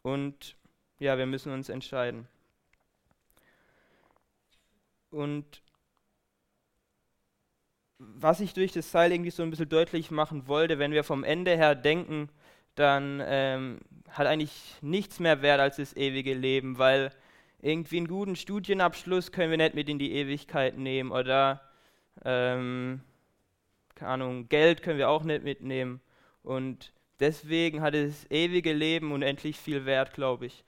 [0.04, 0.56] und
[1.00, 2.28] ja, wir müssen uns entscheiden.
[5.12, 5.62] Und
[7.98, 11.24] was ich durch das Seil irgendwie so ein bisschen deutlich machen wollte, wenn wir vom
[11.24, 12.30] Ende her denken,
[12.76, 17.12] dann ähm, hat eigentlich nichts mehr Wert als das ewige Leben, weil
[17.62, 21.62] irgendwie einen guten Studienabschluss können wir nicht mit in die Ewigkeit nehmen oder
[22.24, 23.02] ähm,
[23.96, 26.02] keine Ahnung, Geld können wir auch nicht mitnehmen.
[26.44, 30.64] Und deswegen hat das ewige Leben unendlich viel Wert, glaube ich.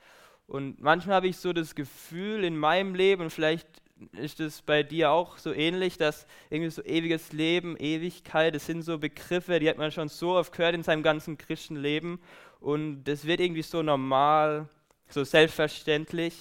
[0.48, 3.68] Und manchmal habe ich so das Gefühl in meinem Leben, vielleicht
[4.14, 8.84] ist es bei dir auch so ähnlich, dass irgendwie so ewiges Leben, Ewigkeit, das sind
[8.84, 12.20] so Begriffe, die hat man schon so oft gehört in seinem ganzen Christenleben.
[12.60, 14.70] Und das wird irgendwie so normal,
[15.10, 16.36] so selbstverständlich.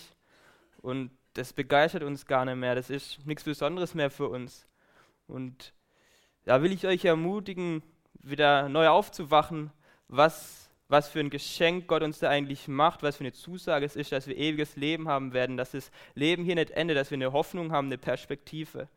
[0.82, 2.74] Und das begeistert uns gar nicht mehr.
[2.74, 4.66] Das ist nichts Besonderes mehr für uns.
[5.26, 5.72] Und
[6.46, 7.82] da will ich euch ermutigen,
[8.22, 9.70] wieder neu aufzuwachen,
[10.08, 13.96] was, was für ein Geschenk Gott uns da eigentlich macht, was für eine Zusage es
[13.96, 17.16] ist, dass wir ewiges Leben haben werden, dass das Leben hier nicht endet, dass wir
[17.16, 18.88] eine Hoffnung haben, eine Perspektive.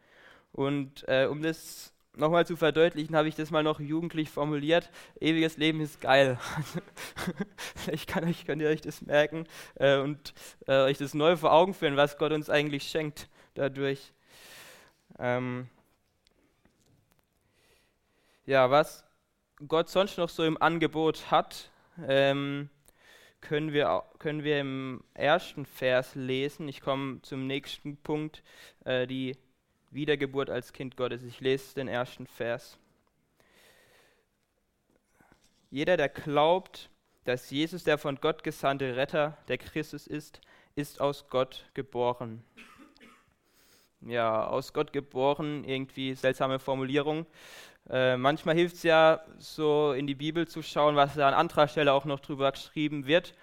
[0.51, 4.91] Und äh, um das nochmal zu verdeutlichen, habe ich das mal noch jugendlich formuliert.
[5.19, 6.37] Ewiges Leben ist geil.
[7.75, 10.35] Vielleicht kann euch, könnt ihr euch das merken äh, und
[10.67, 14.13] äh, euch das neu vor Augen führen, was Gott uns eigentlich schenkt dadurch.
[15.17, 15.67] Ähm
[18.49, 19.05] ja, was
[19.67, 21.69] Gott sonst noch so im Angebot hat,
[22.07, 22.71] ähm,
[23.41, 26.67] können, wir, können wir im ersten Vers lesen.
[26.67, 28.41] Ich komme zum nächsten Punkt,
[28.85, 29.37] äh, die
[29.91, 31.21] Wiedergeburt als Kind Gottes.
[31.21, 32.79] Ich lese den ersten Vers.
[35.69, 36.89] Jeder, der glaubt,
[37.25, 40.41] dass Jesus der von Gott gesandte Retter, der Christus ist,
[40.73, 42.43] ist aus Gott geboren.
[44.01, 47.27] Ja, aus Gott geboren, irgendwie seltsame Formulierung.
[47.89, 51.67] Äh, manchmal hilft es ja, so in die Bibel zu schauen, was da an anderer
[51.67, 53.33] Stelle auch noch drüber geschrieben wird.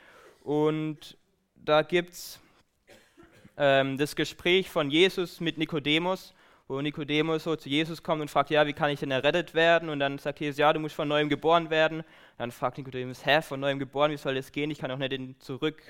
[0.42, 1.16] Und
[1.56, 2.40] da gibt es
[3.56, 6.34] ähm, das Gespräch von Jesus mit Nikodemus,
[6.68, 9.88] wo Nikodemus so zu Jesus kommt und fragt, ja, wie kann ich denn errettet werden?
[9.88, 12.04] Und dann sagt Jesus, ja, du musst von neuem geboren werden.
[12.38, 14.70] Dann fragt Nikodemus, hä, von neuem geboren, wie soll das gehen?
[14.70, 15.82] Ich kann auch nicht in, zurück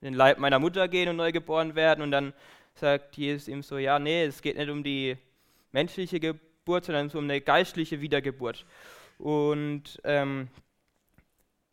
[0.00, 2.02] in den Leib meiner Mutter gehen und neu geboren werden.
[2.02, 2.32] Und dann
[2.74, 5.16] sagt Jesus ihm so, ja, nee, es geht nicht um die
[5.72, 8.64] menschliche Geburt, sondern um eine geistliche Wiedergeburt.
[9.18, 10.48] Und ähm,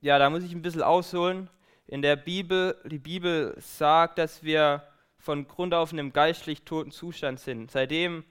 [0.01, 1.49] ja, da muss ich ein bisschen ausholen.
[1.87, 4.83] In der Bibel, die Bibel sagt, dass wir
[5.17, 7.71] von Grund auf in einem geistlich toten Zustand sind.
[7.71, 8.23] Seitdem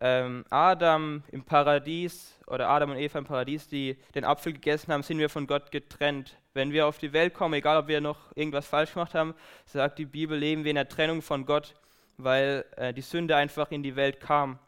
[0.00, 5.02] ähm, Adam im Paradies oder Adam und Eva im Paradies, die den Apfel gegessen haben,
[5.02, 6.38] sind wir von Gott getrennt.
[6.54, 9.34] Wenn wir auf die Welt kommen, egal ob wir noch irgendwas falsch gemacht haben,
[9.66, 11.74] sagt die Bibel, leben wir in der Trennung von Gott,
[12.16, 14.58] weil äh, die Sünde einfach in die Welt kam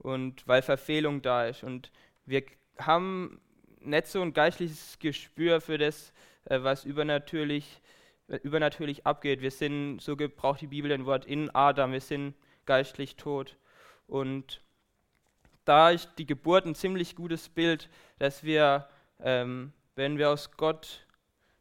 [0.00, 1.62] und weil Verfehlung da ist.
[1.62, 1.90] Und
[2.26, 2.42] wir
[2.78, 3.40] haben
[3.80, 6.12] nicht so ein geistliches Gespür für das,
[6.44, 7.80] äh, was übernatürlich,
[8.28, 9.40] äh, übernatürlich abgeht.
[9.40, 12.34] Wir sind, so gebraucht die Bibel den Wort in Adam, wir sind
[12.66, 13.56] geistlich tot.
[14.06, 14.62] Und
[15.64, 18.88] da ist die Geburt ein ziemlich gutes Bild, dass wir,
[19.20, 21.06] ähm, wenn wir aus Gott,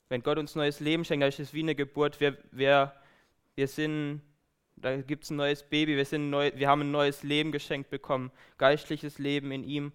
[0.07, 2.19] wenn Gott uns neues Leben schenkt, dann ist es wie eine Geburt.
[2.19, 2.93] Wir, wir,
[3.55, 4.21] wir sind,
[4.81, 7.89] da gibt es ein neues Baby, wir, sind neu, wir haben ein neues Leben geschenkt
[7.89, 9.91] bekommen, geistliches Leben in ihm.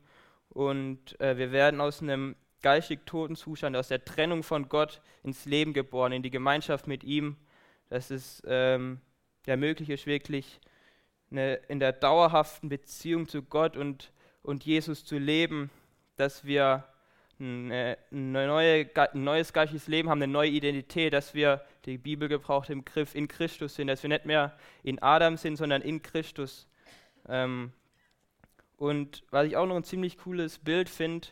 [0.51, 5.44] Und äh, wir werden aus einem geistig toten Zustand, aus der Trennung von Gott ins
[5.44, 7.37] Leben geboren, in die Gemeinschaft mit ihm.
[7.88, 9.01] Dass es ähm,
[9.47, 10.61] ja möglich ist, wirklich
[11.31, 15.70] eine, in der dauerhaften Beziehung zu Gott und, und Jesus zu leben,
[16.16, 16.85] dass wir
[17.40, 22.29] eine, eine neue, ein neues geistiges Leben haben, eine neue Identität, dass wir, die Bibel
[22.29, 26.03] gebraucht im Griff, in Christus sind, dass wir nicht mehr in Adam sind, sondern in
[26.03, 26.66] Christus.
[27.29, 27.73] Ähm,
[28.77, 31.29] und was ich auch noch ein ziemlich cooles Bild finde,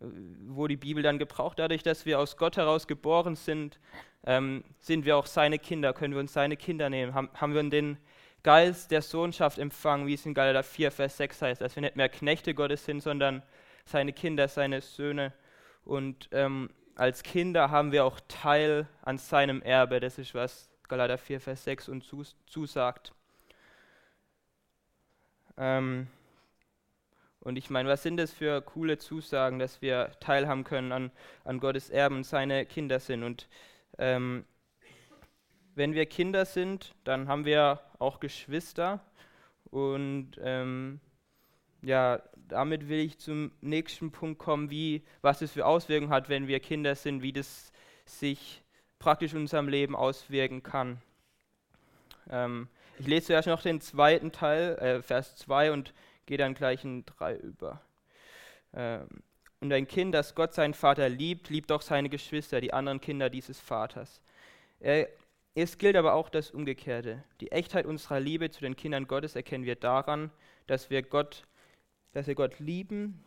[0.00, 0.04] äh,
[0.48, 3.78] wo die Bibel dann gebraucht, dadurch, dass wir aus Gott heraus geboren sind,
[4.26, 7.62] ähm, sind wir auch seine Kinder, können wir uns seine Kinder nehmen, haben, haben wir
[7.62, 7.98] den
[8.42, 11.96] Geist der Sohnschaft empfangen, wie es in Galater 4, Vers 6 heißt, dass wir nicht
[11.96, 13.42] mehr Knechte Gottes sind, sondern
[13.86, 15.32] seine Kinder, seine Söhne.
[15.84, 20.00] Und ähm, als Kinder haben wir auch Teil an seinem Erbe.
[20.00, 22.12] Das ist, was Galater 4, Vers 6 uns
[22.46, 23.12] zusagt.
[25.56, 26.08] Ähm,
[27.40, 31.10] und ich meine, was sind das für coole Zusagen, dass wir teilhaben können an,
[31.44, 33.22] an Gottes Erben und seine Kinder sind.
[33.22, 33.48] Und
[33.98, 34.44] ähm,
[35.74, 39.00] wenn wir Kinder sind, dann haben wir auch Geschwister.
[39.70, 41.00] Und ähm,
[41.82, 46.48] ja, damit will ich zum nächsten Punkt kommen, wie, was es für Auswirkungen hat, wenn
[46.48, 47.72] wir Kinder sind, wie das
[48.06, 48.62] sich
[48.98, 51.00] praktisch in unserem Leben auswirken kann.
[52.30, 55.94] Ähm, ich lese zuerst noch den zweiten Teil, äh, Vers 2 und
[56.26, 57.80] gehe dann gleich in 3 über.
[58.72, 59.08] Ähm,
[59.60, 63.30] und ein Kind, das Gott seinen Vater liebt, liebt auch seine Geschwister, die anderen Kinder
[63.30, 64.20] dieses Vaters.
[64.80, 65.08] Er
[65.56, 67.22] es gilt aber auch das Umgekehrte.
[67.40, 70.32] Die Echtheit unserer Liebe zu den Kindern Gottes erkennen wir daran,
[70.66, 71.44] dass wir Gott,
[72.14, 73.22] dass wir Gott lieben.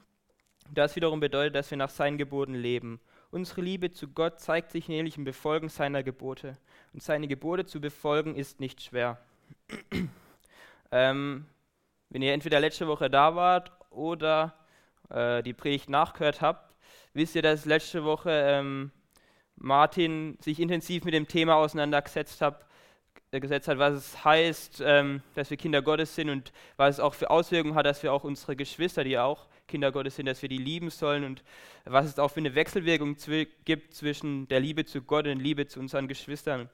[0.72, 3.00] Das wiederum bedeutet, dass wir nach seinen Geboten leben.
[3.30, 6.58] Unsere Liebe zu Gott zeigt sich nämlich im Befolgen seiner Gebote.
[6.94, 9.20] Und seine Gebote zu befolgen ist nicht schwer.
[10.92, 11.46] ähm,
[12.10, 14.56] wenn ihr entweder letzte Woche da wart oder
[15.10, 16.74] äh, die Predigt nachgehört habt,
[17.14, 18.92] wisst ihr, dass letzte Woche ähm,
[19.58, 22.66] Martin sich intensiv mit dem Thema auseinandergesetzt hat,
[23.32, 27.14] gesetzt hat, was es heißt, ähm, dass wir Kinder Gottes sind und was es auch
[27.14, 30.50] für Auswirkungen hat, dass wir auch unsere Geschwister, die auch Kinder Gottes sind, dass wir
[30.50, 31.44] die lieben sollen und
[31.84, 35.68] was es auch für eine Wechselwirkung zw gibt zwischen der Liebe zu Gott und Liebe
[35.68, 36.70] zu unseren Geschwistern.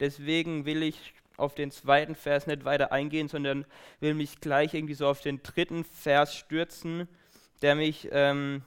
[0.00, 3.64] Deswegen will ich auf den zweiten Vers nicht weiter eingehen, sondern
[4.00, 7.08] will mich gleich irgendwie so auf den dritten Vers stürzen,
[7.62, 8.62] der mich ähm,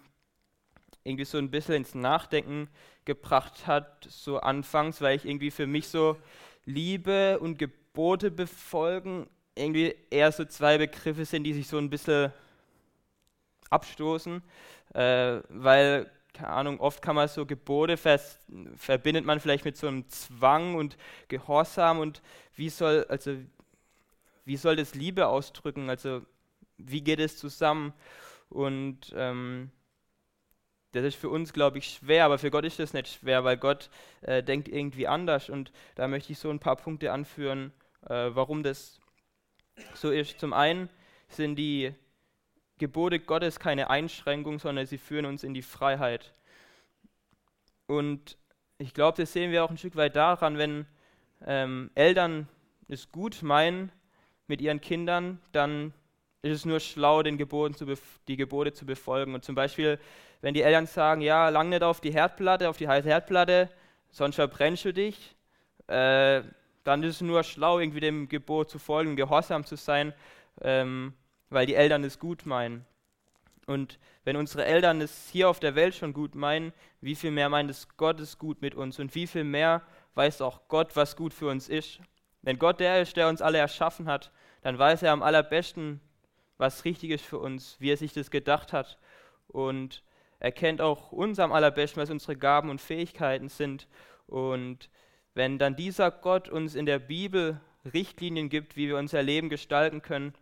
[1.04, 2.69] irgendwie so ein bisschen ins Nachdenken
[3.04, 6.17] gebracht hat, so anfangs, weil ich irgendwie für mich so
[6.65, 12.32] Liebe und Gebote befolgen irgendwie eher so zwei Begriffe sind, die sich so ein bisschen
[13.69, 14.41] abstoßen,
[14.93, 18.39] äh, weil, keine Ahnung, oft kann man so Gebote fest,
[18.75, 20.97] verbindet man vielleicht mit so einem Zwang und
[21.30, 22.21] Gehorsam und
[22.56, 23.36] wie soll, also,
[24.43, 25.89] wie soll das Liebe ausdrücken?
[25.89, 26.21] Also,
[26.78, 27.93] wie geht es zusammen?
[28.49, 29.71] Und ähm,
[30.96, 33.58] das ist für uns, glaube ich, schwer, aber für Gott ist das nicht schwer, weil
[33.58, 33.90] Gott
[34.22, 35.50] äh, denkt irgendwie anders.
[35.50, 37.72] Und da möchte ich so ein paar Punkte anführen,
[38.08, 39.00] äh, warum das
[39.94, 40.40] so ist.
[40.40, 40.90] Zum einen
[41.28, 41.94] sind die
[42.78, 46.34] Gebote Gottes keine Einschränkung, sondern sie führen uns in die Freiheit.
[47.88, 48.38] Und
[48.78, 50.86] ich glaube, das sehen wir auch ein Stück weit daran, wenn
[51.46, 52.48] ähm, Eltern
[52.88, 53.92] es gut meinen
[54.48, 55.94] mit ihren Kindern, dann
[56.46, 57.86] ist es nur schlau, den Geboten zu
[58.28, 59.34] die Gebote zu befolgen.
[59.34, 60.00] Und zum Beispiel,
[60.42, 63.70] wenn die Eltern sagen, ja, lang nicht auf die Herdplatte, auf die heiße Herdplatte,
[64.12, 65.36] sonst verbrennst du dich,
[65.88, 66.42] äh,
[66.84, 70.14] dann ist es nur schlau, irgendwie dem Gebot zu folgen, gehorsam zu sein,
[70.62, 71.14] ähm,
[71.50, 72.86] weil die Eltern es gut meinen.
[73.66, 77.50] Und wenn unsere Eltern es hier auf der Welt schon gut meinen, wie viel mehr
[77.50, 79.82] meint es Gott es gut mit uns und wie viel mehr
[80.14, 82.00] weiß auch Gott, was gut für uns ist.
[82.44, 84.32] Wenn Gott der ist, der uns alle erschaffen hat,
[84.62, 86.00] dann weiß er am allerbesten,
[86.58, 88.98] was richtig ist für uns, wie er sich das gedacht hat.
[89.48, 90.04] Und
[90.39, 93.88] er kennt auch uns am allerbesten, was unsere Gaben und Fähigkeiten sind.
[94.28, 94.89] Und
[95.34, 97.60] wenn dann dieser Gott uns in der Bibel
[97.94, 100.34] Richtlinien gibt, wie wir unser Leben gestalten können,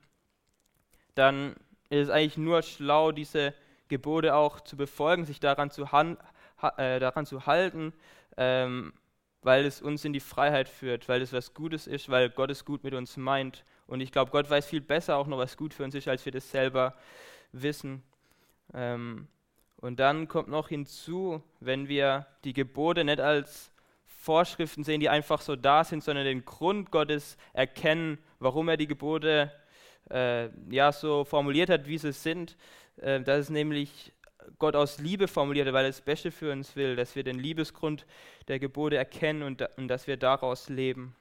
[1.16, 1.56] dann
[1.90, 3.54] ist es eigentlich nur schlau, diese
[3.88, 6.18] Gebote auch zu befolgen, sich daran zu, han,
[6.78, 7.94] äh, daran zu halten,
[8.38, 8.94] ähm,
[9.42, 12.66] weil es uns in die Freiheit führt, weil es was Gutes ist, weil Gott es
[12.66, 13.66] gut mit uns meint.
[13.88, 16.26] Und ich glaube, Gott weiß viel besser auch noch, was gut für uns ist, als
[16.26, 16.96] wir das selber
[17.52, 18.04] wissen.
[18.74, 19.28] Ähm,
[19.78, 23.72] und dann kommt noch hinzu, wenn wir die Gebote nicht als
[24.06, 28.88] Vorschriften sehen, die einfach so da sind, sondern den Grund Gottes erkennen, warum er die
[28.88, 29.52] Gebote
[30.10, 32.56] äh, ja so formuliert hat, wie sie sind.
[32.98, 34.14] Äh, das ist nämlich
[34.60, 38.06] Gott aus Liebe formuliert, weil er das Beste für uns will, dass wir den Liebesgrund
[38.48, 41.16] der Gebote erkennen und, und dass wir daraus leben.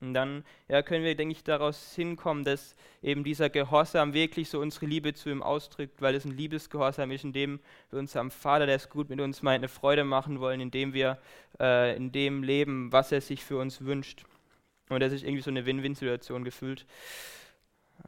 [0.00, 4.60] Und dann ja, können wir, denke ich, daraus hinkommen, dass eben dieser Gehorsam wirklich so
[4.60, 7.58] unsere Liebe zu ihm ausdrückt, weil es ein Liebesgehorsam ist, in dem
[7.90, 11.18] wir unserem Vater, der es gut mit uns meint, eine Freude machen wollen, indem wir
[11.58, 14.24] äh, in dem leben, was er sich für uns wünscht.
[14.88, 16.86] Und das ist irgendwie so eine Win-Win-Situation gefühlt.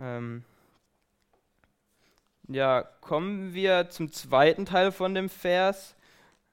[0.00, 0.44] Ähm
[2.48, 5.94] ja, kommen wir zum zweiten Teil von dem Vers.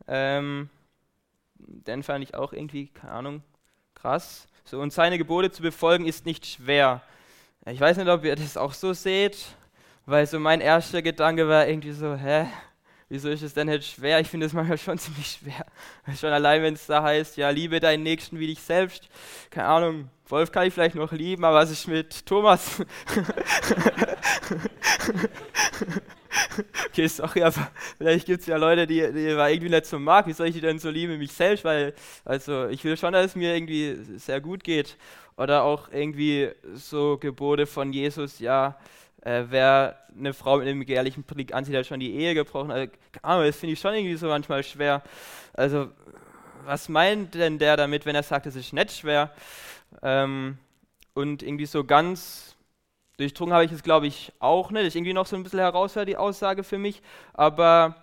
[0.08, 0.70] Ähm,
[1.56, 3.44] den fand ich auch irgendwie, keine Ahnung,
[3.96, 4.48] krass.
[4.70, 7.02] So, und seine Gebote zu befolgen ist nicht schwer.
[7.66, 9.38] Ich weiß nicht, ob ihr das auch so seht,
[10.06, 12.48] weil so mein erster Gedanke war irgendwie so, hä,
[13.08, 14.20] wieso ist es denn jetzt schwer?
[14.20, 15.66] Ich finde es manchmal schon ziemlich schwer.
[16.20, 19.08] Schon allein, wenn es da heißt, ja, liebe deinen Nächsten wie dich selbst.
[19.52, 22.82] Keine Ahnung, Wolf kann ich vielleicht noch lieben, aber was ist mit Thomas?
[26.88, 30.28] okay, sorry, aber vielleicht gibt es ja Leute, die, die war irgendwie nicht so mag.
[30.28, 31.64] Wie soll ich die denn so lieben, mich selbst?
[31.64, 31.94] Weil,
[32.26, 34.98] also, ich will schon, dass es mir irgendwie sehr gut geht.
[35.38, 38.78] Oder auch irgendwie so Gebote von Jesus, ja,
[39.22, 42.72] äh, wer eine Frau mit einem gefährlichen Blick ansieht, hat schon die Ehe gebrochen.
[42.72, 45.04] Also, das finde ich schon irgendwie so manchmal schwer.
[45.54, 45.90] Also,
[46.66, 49.32] was meint denn der damit, wenn er sagt, es ist nicht schwer?
[50.02, 50.58] Ähm,
[51.14, 52.57] und irgendwie so ganz
[53.18, 54.82] Durchdrungen habe ich es, glaube ich, auch nicht.
[54.82, 57.02] Das ist irgendwie noch so ein bisschen herausfordernd, die Aussage für mich.
[57.34, 57.96] Aber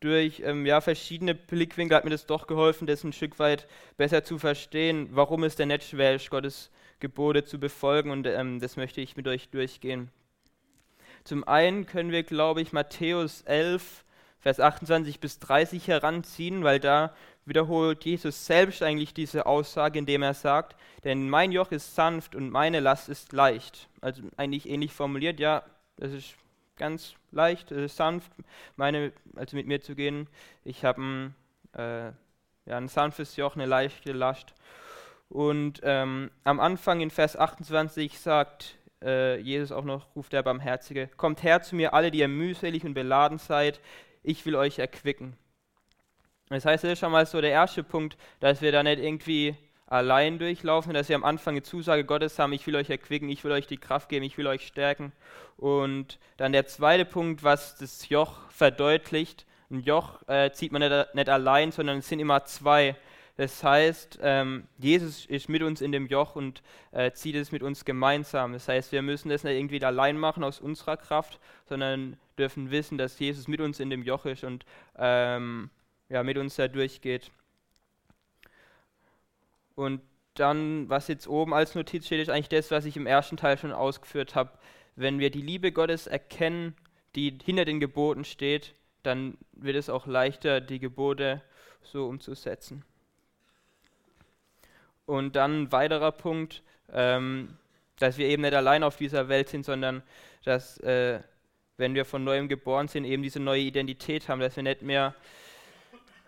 [0.00, 4.24] durch ähm, ja, verschiedene Blickwinkel hat mir das doch geholfen, das ein Stück weit besser
[4.24, 8.10] zu verstehen, warum es denn nicht schwer ist, Gottes Gebote zu befolgen.
[8.10, 10.10] Und ähm, das möchte ich mit euch durchgehen.
[11.24, 14.04] Zum einen können wir, glaube ich, Matthäus 11,
[14.42, 20.34] Vers 28 bis 30 heranziehen, weil da wiederholt Jesus selbst eigentlich diese Aussage, indem er
[20.34, 23.88] sagt, denn mein Joch ist sanft und meine Last ist leicht.
[24.00, 25.62] Also eigentlich ähnlich formuliert, ja,
[25.96, 26.34] es ist
[26.76, 28.32] ganz leicht, es ist sanft,
[28.74, 30.26] meine, also mit mir zu gehen.
[30.64, 31.34] Ich habe ein,
[31.74, 32.06] äh,
[32.66, 34.54] ja, ein sanftes Joch, eine leichte Last.
[35.28, 41.08] Und ähm, am Anfang in Vers 28 sagt äh, Jesus auch noch, ruft der Barmherzige,
[41.16, 43.80] kommt her zu mir alle, die ihr mühselig und beladen seid,
[44.22, 45.36] ich will euch erquicken.
[46.48, 49.56] Das heißt, das ist schon mal so der erste Punkt, dass wir da nicht irgendwie
[49.86, 53.44] allein durchlaufen, dass wir am Anfang eine Zusage Gottes haben, ich will euch erquicken, ich
[53.44, 55.12] will euch die Kraft geben, ich will euch stärken.
[55.56, 61.14] Und dann der zweite Punkt, was das Joch verdeutlicht, ein Joch äh, zieht man nicht,
[61.14, 62.96] nicht, allein, sondern es sind immer zwei.
[63.36, 67.62] Das heißt, ähm, Jesus ist mit uns in dem Joch und äh, zieht es mit
[67.62, 68.52] uns gemeinsam.
[68.52, 72.98] Das heißt, wir müssen das nicht irgendwie allein machen aus unserer Kraft, sondern dürfen wissen,
[72.98, 74.66] dass Jesus mit uns in dem Joch ist und
[74.98, 75.70] ähm,
[76.08, 77.30] ja, mit uns da durchgeht.
[79.76, 80.02] Und
[80.34, 83.56] dann, was jetzt oben als Notiz steht, ist eigentlich das, was ich im ersten Teil
[83.58, 84.50] schon ausgeführt habe.
[84.96, 86.74] Wenn wir die Liebe Gottes erkennen,
[87.14, 91.42] die hinter den Geboten steht, dann wird es auch leichter, die Gebote
[91.82, 92.84] so umzusetzen.
[95.06, 97.56] Und dann ein weiterer Punkt, ähm,
[97.98, 100.02] dass wir eben nicht allein auf dieser Welt sind, sondern
[100.44, 101.20] dass, äh,
[101.82, 105.14] wenn wir von neuem geboren sind, eben diese neue Identität haben, dass wir nicht mehr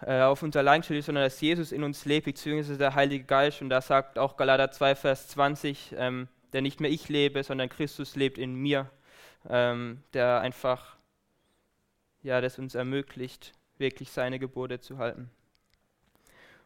[0.03, 3.63] äh, auf uns allein stellen, sondern dass Jesus in uns lebt, beziehungsweise der Heilige Geist.
[3.63, 7.69] Und da sagt auch Galater 2, Vers 20, ähm, der nicht mehr ich lebe, sondern
[7.69, 8.91] Christus lebt in mir,
[9.49, 10.97] ähm, der einfach
[12.25, 15.31] ja, das uns ermöglicht, wirklich seine Gebote zu halten.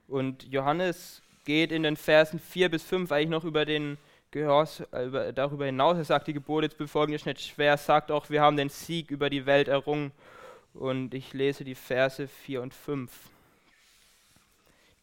[0.07, 3.99] Und Johannes geht in den Versen 4 bis 5 eigentlich noch über den
[4.31, 5.97] Gehors, äh, über, darüber hinaus.
[5.97, 7.71] Er sagt, die Gebote zu befolgen ist nicht schwer.
[7.71, 10.13] Er sagt auch, wir haben den Sieg über die Welt errungen.
[10.75, 13.11] Und ich lese die Verse 4 und 5.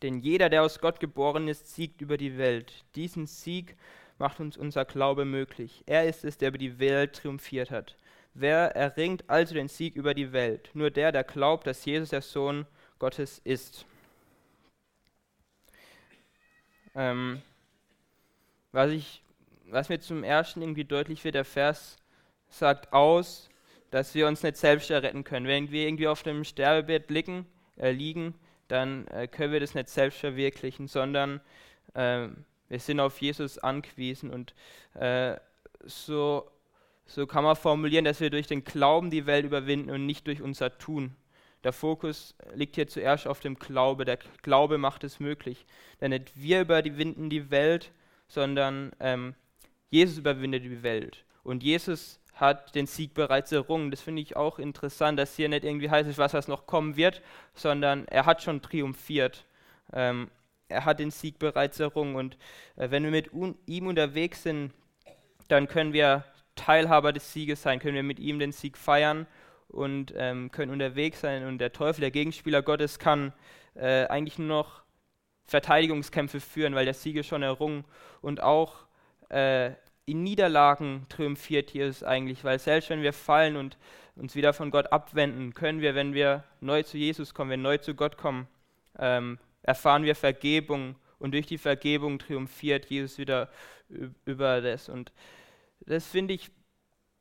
[0.01, 2.85] Denn jeder, der aus Gott geboren ist, siegt über die Welt.
[2.95, 3.75] Diesen Sieg
[4.17, 5.83] macht uns unser Glaube möglich.
[5.85, 7.95] Er ist es, der über die Welt triumphiert hat.
[8.33, 10.69] Wer erringt also den Sieg über die Welt?
[10.73, 12.65] Nur der, der glaubt, dass Jesus der Sohn
[12.99, 13.85] Gottes ist.
[16.93, 17.41] Ähm,
[18.75, 19.23] was, ich,
[19.69, 21.97] was mir zum Ersten irgendwie deutlich wird, der Vers
[22.49, 23.49] sagt aus,
[23.91, 25.47] dass wir uns nicht selbst erretten können.
[25.47, 27.45] Wenn wir irgendwie auf dem Sterbebett liegen,
[27.77, 28.35] äh, liegen
[28.67, 31.39] dann äh, können wir das nicht selbst verwirklichen, sondern
[31.93, 32.27] äh,
[32.67, 34.31] wir sind auf Jesus angewiesen.
[34.31, 34.55] Und
[34.95, 35.35] äh,
[35.83, 36.49] so
[37.05, 40.41] so kann man formulieren, dass wir durch den Glauben die Welt überwinden und nicht durch
[40.41, 41.15] unser Tun.
[41.63, 44.05] Der Fokus liegt hier zuerst auf dem Glaube.
[44.05, 45.65] Der Glaube macht es möglich.
[46.01, 47.91] Denn nicht wir überwinden die Welt,
[48.27, 49.35] sondern ähm,
[49.89, 51.23] Jesus überwindet die Welt.
[51.43, 53.91] Und Jesus hat den Sieg bereits errungen.
[53.91, 57.21] Das finde ich auch interessant, dass hier nicht irgendwie heißt, was was noch kommen wird,
[57.53, 59.45] sondern er hat schon triumphiert.
[59.93, 60.29] Ähm,
[60.67, 62.15] er hat den Sieg bereits errungen.
[62.15, 62.37] Und
[62.75, 63.31] äh, wenn wir mit
[63.65, 64.73] ihm unterwegs sind,
[65.47, 69.27] dann können wir Teilhaber des Sieges sein, können wir mit ihm den Sieg feiern
[69.67, 71.45] und ähm, können unterwegs sein.
[71.45, 73.33] Und der Teufel, der Gegenspieler Gottes, kann
[73.75, 74.84] äh, eigentlich nur noch
[75.45, 77.85] Verteidigungskämpfe führen, weil der Sieg ist schon errungen.
[78.21, 78.85] Und auch
[79.29, 79.71] äh,
[80.05, 83.77] in Niederlagen triumphiert Jesus eigentlich, weil selbst wenn wir fallen und
[84.15, 87.69] uns wieder von Gott abwenden, können wir, wenn wir neu zu Jesus kommen, wenn wir
[87.69, 88.47] neu zu Gott kommen,
[88.97, 93.49] ähm, erfahren wir Vergebung und durch die Vergebung triumphiert Jesus wieder
[94.25, 94.89] über das.
[94.89, 95.11] Und
[95.81, 96.51] das finde ich,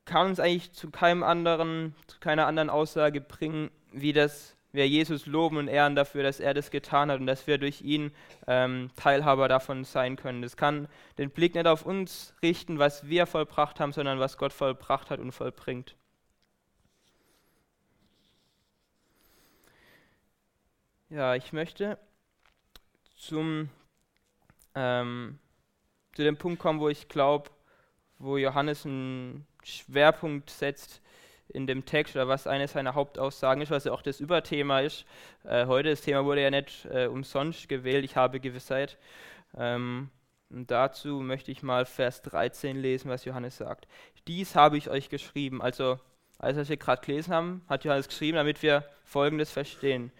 [0.04, 5.26] kann uns eigentlich zu keinem anderen, zu keiner anderen Aussage bringen, wie das wir Jesus
[5.26, 8.12] loben und ehren dafür, dass er das getan hat und dass wir durch ihn
[8.48, 10.42] ähm, Teilhaber davon sein können.
[10.42, 14.52] Das kann den Blick nicht auf uns richten, was wir vollbracht haben, sondern was Gott
[14.52, 15.94] vollbracht hat und vollbringt.
[21.08, 21.96] Ja, ich möchte
[23.16, 23.70] zum,
[24.74, 25.38] ähm,
[26.14, 27.50] zu dem Punkt kommen, wo ich glaube,
[28.18, 31.00] wo Johannes einen Schwerpunkt setzt
[31.54, 35.04] in dem Text oder was eine seiner Hauptaussagen ist, was ja auch das Überthema ist.
[35.44, 38.98] Äh, heute das Thema wurde ja nicht äh, umsonst gewählt, ich habe Gewissheit.
[39.56, 40.10] Ähm,
[40.50, 43.88] und dazu möchte ich mal Vers 13 lesen, was Johannes sagt.
[44.26, 45.62] Dies habe ich euch geschrieben.
[45.62, 45.98] Also,
[46.38, 50.12] alles, was wir gerade gelesen haben, hat Johannes geschrieben, damit wir Folgendes verstehen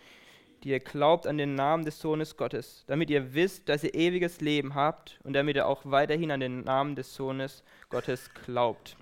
[0.64, 4.40] die ihr glaubt an den Namen des Sohnes Gottes, damit ihr wisst, dass ihr ewiges
[4.40, 8.96] Leben habt und damit ihr auch weiterhin an den Namen des Sohnes Gottes glaubt.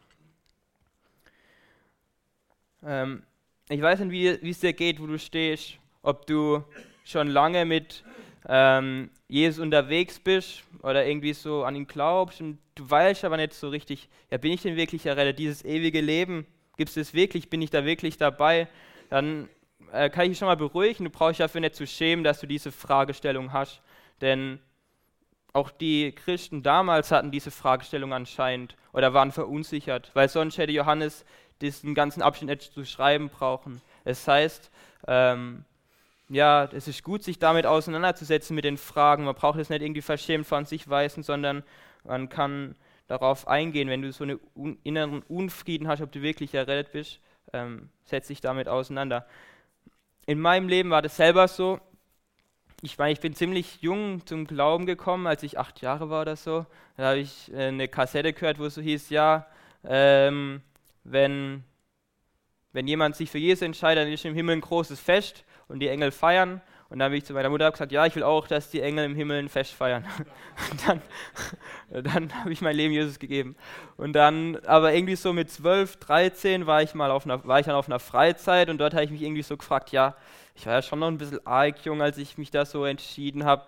[2.85, 3.23] Ähm,
[3.69, 6.65] ich weiß nicht, wie es dir geht, wo du stehst, ob du
[7.05, 8.05] schon lange mit
[8.49, 13.55] ähm, Jesus unterwegs bist oder irgendwie so an ihn glaubst und du weißt aber nicht
[13.55, 15.39] so richtig, ja, bin ich denn wirklich errettet?
[15.39, 17.51] Dieses ewige Leben, gibt es das wirklich?
[17.51, 18.69] Bin ich da wirklich dabei?
[19.11, 19.49] Dann
[19.93, 22.47] äh, kann ich dich schon mal beruhigen, du brauchst dafür nicht zu schämen, dass du
[22.47, 23.81] diese Fragestellung hast.
[24.21, 24.59] Denn
[25.53, 31.25] auch die Christen damals hatten diese Fragestellung anscheinend oder waren verunsichert, weil sonst hätte Johannes
[31.61, 33.81] diesen ganzen Abschnitt zu schreiben brauchen.
[34.05, 34.71] Es heißt,
[35.07, 35.65] ähm,
[36.29, 39.25] ja, es ist gut, sich damit auseinanderzusetzen mit den Fragen.
[39.25, 41.63] Man braucht es nicht irgendwie verschämt von sich weisen, sondern
[42.05, 42.75] man kann
[43.07, 47.21] darauf eingehen, wenn du so einen un inneren Unfrieden hast, ob du wirklich errettet bist,
[47.53, 49.27] ähm, setz dich damit auseinander
[50.27, 51.81] in meinem Leben war das selber so.
[52.81, 56.37] Ich meine, ich bin ziemlich jung zum Glauben gekommen, als ich acht Jahre war oder
[56.37, 56.67] so.
[56.97, 59.47] Da habe ich äh, eine Kassette gehört, wo es so hieß, ja,
[59.85, 60.63] ähm,
[61.05, 61.65] wenn,
[62.73, 65.89] wenn jemand sich für Jesus entscheidet, dann ist im Himmel ein großes Fest und die
[65.89, 66.61] Engel feiern.
[66.93, 69.07] Und dann habe ich zu meiner Mutter gesagt, ja, ich will auch, dass die Engel
[69.07, 70.05] im Himmel ein Fest feiern.
[70.71, 71.03] Und dann,
[72.05, 73.57] dann habe ich mein Leben Jesus gegeben.
[73.97, 77.65] Und dann, aber irgendwie so mit 12, 13 war ich mal auf einer, war ich
[77.65, 80.15] dann auf einer Freizeit und dort habe ich mich irgendwie so gefragt, ja,
[80.55, 83.47] ich war ja schon noch ein bisschen arg jung, als ich mich da so entschieden
[83.47, 83.65] habe,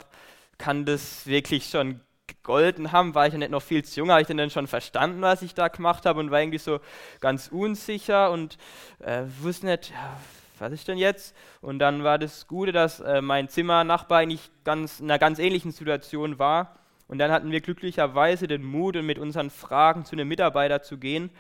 [0.59, 4.23] kann das wirklich schon gegolten haben, war ich ja nicht noch viel zu jung, habe
[4.23, 6.81] ich dann schon verstanden, was ich da gemacht habe und war irgendwie so
[7.21, 8.57] ganz unsicher und
[9.01, 10.17] äh, wusste nicht, ja,
[10.59, 11.35] was ist denn jetzt?
[11.61, 15.73] Und dann war das Gute, dass äh, mein Zimmernachbar eigentlich ganz, in einer ganz ähnlichen
[15.73, 16.79] Situation war.
[17.09, 21.31] Und dann hatten wir glücklicherweise den Mut, mit unseren Fragen zu einem Mitarbeiter zu gehen.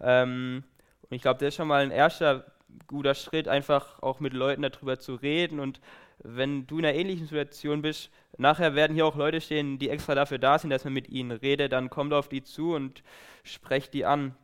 [0.00, 0.64] Ähm,
[1.02, 2.46] und ich glaube, das ist schon mal ein erster
[2.86, 5.60] guter Schritt, einfach auch mit Leuten darüber zu reden.
[5.60, 5.80] Und
[6.24, 10.14] wenn du in einer ähnlichen Situation bist, nachher werden hier auch Leute stehen, die extra
[10.14, 13.02] dafür da sind, dass man mit ihnen redet, dann kommt auf die zu und
[13.44, 14.34] sprecht die an.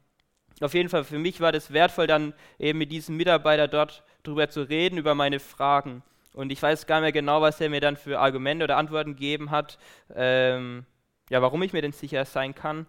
[0.60, 4.48] Auf jeden Fall für mich war das wertvoll, dann eben mit diesem Mitarbeiter dort drüber
[4.50, 6.02] zu reden, über meine Fragen.
[6.34, 9.14] Und ich weiß gar nicht mehr genau, was er mir dann für Argumente oder Antworten
[9.14, 9.78] gegeben hat,
[10.14, 10.84] ähm,
[11.30, 12.86] ja, warum ich mir denn sicher sein kann.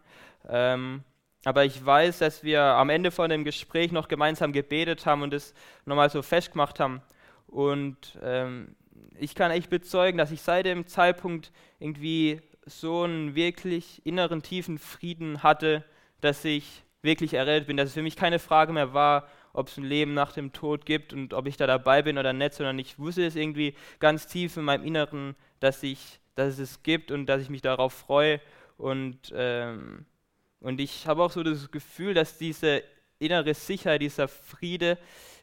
[0.48, 1.04] Ähm,
[1.46, 5.34] aber ich weiß, dass wir am Ende von dem Gespräch noch gemeinsam gebetet haben und
[5.34, 5.54] es
[5.86, 7.02] nochmal so festgemacht haben.
[7.50, 8.76] Und ähm,
[9.18, 14.78] ich kann echt bezeugen, dass ich seit dem Zeitpunkt irgendwie so einen wirklich inneren tiefen
[14.78, 15.84] Frieden hatte,
[16.22, 19.78] dass ich wirklich errettet bin, dass es für mich keine Frage mehr war, ob es
[19.78, 22.78] ein Leben nach dem Tod gibt und ob ich da dabei bin oder nicht, sondern
[22.78, 27.12] ich wusste es irgendwie ganz tief in meinem Inneren, dass, ich, dass es es gibt
[27.12, 28.42] und dass ich mich darauf freue.
[28.78, 30.06] Und, ähm,
[30.60, 32.84] und ich habe auch so das Gefühl, dass diese
[33.18, 34.98] innere Sicherheit, dieser Friede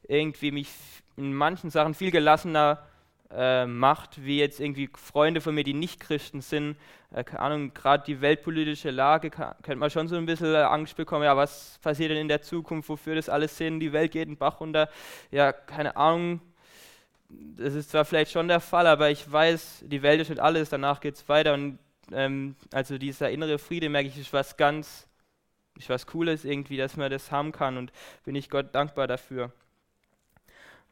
[0.09, 0.69] irgendwie mich
[1.17, 2.83] in manchen Sachen viel gelassener
[3.31, 6.77] äh, macht, wie jetzt irgendwie Freunde von mir, die nicht Christen sind.
[7.13, 10.59] Äh, keine Ahnung, gerade die weltpolitische Lage, kann, könnte man schon so ein bisschen äh,
[10.59, 11.25] Angst bekommen.
[11.25, 12.89] Ja, was passiert denn in der Zukunft?
[12.89, 13.81] Wofür das alles Sinn?
[13.81, 14.89] Die Welt geht in den Bach runter.
[15.31, 16.41] Ja, keine Ahnung.
[17.29, 20.71] Das ist zwar vielleicht schon der Fall, aber ich weiß, die Welt ist nicht alles,
[20.71, 21.55] danach geht es weiter.
[21.55, 21.79] Und
[22.13, 25.09] ähm, also dieser innere Friede, merke ich, ist was ganz,
[25.77, 27.93] ist was Cooles irgendwie, dass man das haben kann und
[28.25, 29.51] bin ich Gott dankbar dafür.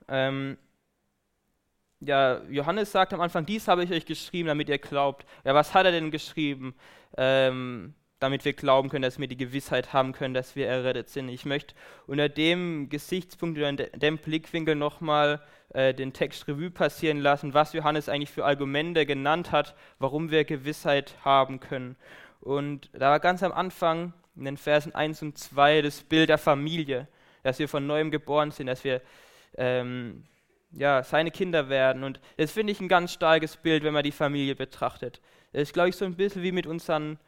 [0.08, 0.58] Ähm,
[2.00, 5.26] ja, Johannes sagt am Anfang, dies habe ich euch geschrieben, damit ihr glaubt.
[5.44, 6.74] Ja, was hat er denn geschrieben?
[7.16, 7.94] Ähm,
[8.24, 11.28] damit wir glauben können, dass wir die Gewissheit haben können, dass wir errettet sind.
[11.28, 11.74] Ich möchte
[12.06, 15.42] unter dem Gesichtspunkt oder dem Blickwinkel nochmal
[15.74, 20.44] äh, den Text Revue passieren lassen, was Johannes eigentlich für Argumente genannt hat, warum wir
[20.44, 21.96] Gewissheit haben können.
[22.40, 26.38] Und da war ganz am Anfang in den Versen 1 und 2 das Bild der
[26.38, 27.08] Familie,
[27.42, 29.02] dass wir von neuem geboren sind, dass wir
[29.56, 30.24] ähm,
[30.72, 32.04] ja, seine Kinder werden.
[32.04, 35.20] Und das finde ich ein ganz starkes Bild, wenn man die Familie betrachtet.
[35.52, 37.18] Das ist, glaube ich, so ein bisschen wie mit unseren,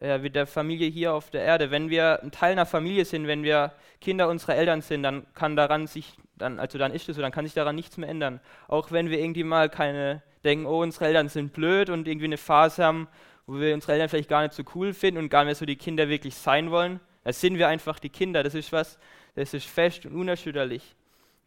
[0.00, 1.70] äh, mit der Familie hier auf der Erde.
[1.70, 5.54] Wenn wir ein Teil einer Familie sind, wenn wir Kinder unserer Eltern sind, dann kann
[5.54, 8.40] daran sich, dann, also dann ist es so, dann kann sich daran nichts mehr ändern.
[8.66, 12.36] Auch wenn wir irgendwie mal keine denken, oh, unsere Eltern sind blöd und irgendwie eine
[12.36, 13.08] Phase haben,
[13.46, 15.76] wo wir unsere Eltern vielleicht gar nicht so cool finden und gar nicht so die
[15.76, 18.42] Kinder wirklich sein wollen, dann sind wir einfach die Kinder.
[18.42, 18.98] Das ist was,
[19.34, 20.94] das ist fest und unerschütterlich.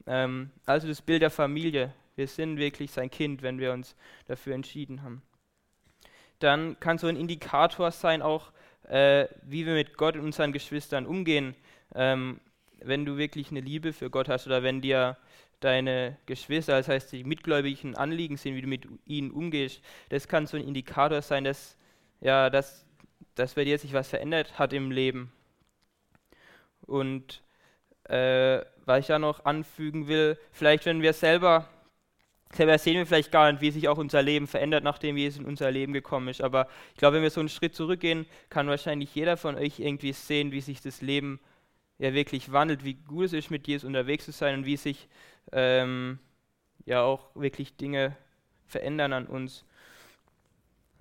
[0.07, 1.93] Ähm, also das Bild der Familie.
[2.15, 3.95] Wir sind wirklich sein Kind, wenn wir uns
[4.27, 5.21] dafür entschieden haben.
[6.39, 8.51] Dann kann so ein Indikator sein, auch
[8.87, 11.55] äh, wie wir mit Gott und unseren Geschwistern umgehen.
[11.95, 12.39] Ähm,
[12.79, 15.17] wenn du wirklich eine Liebe für Gott hast oder wenn dir
[15.59, 20.47] deine Geschwister, das heißt die mitgläubigen Anliegen sind, wie du mit ihnen umgehst, das kann
[20.47, 21.77] so ein Indikator sein, dass,
[22.19, 22.85] ja, dass,
[23.35, 25.31] dass bei dir sich was verändert hat im Leben.
[26.81, 27.43] Und
[28.11, 31.69] äh, was ich da noch anfügen will, vielleicht wenn wir selber,
[32.51, 35.45] selber sehen wir vielleicht gar nicht, wie sich auch unser Leben verändert, nachdem Jesus in
[35.45, 36.41] unser Leben gekommen ist.
[36.41, 40.11] Aber ich glaube, wenn wir so einen Schritt zurückgehen, kann wahrscheinlich jeder von euch irgendwie
[40.11, 41.39] sehen, wie sich das Leben
[41.99, 45.07] ja wirklich wandelt, wie gut es ist, mit Jesus unterwegs zu sein und wie sich
[45.53, 46.19] ähm,
[46.85, 48.17] ja auch wirklich Dinge
[48.67, 49.63] verändern an uns.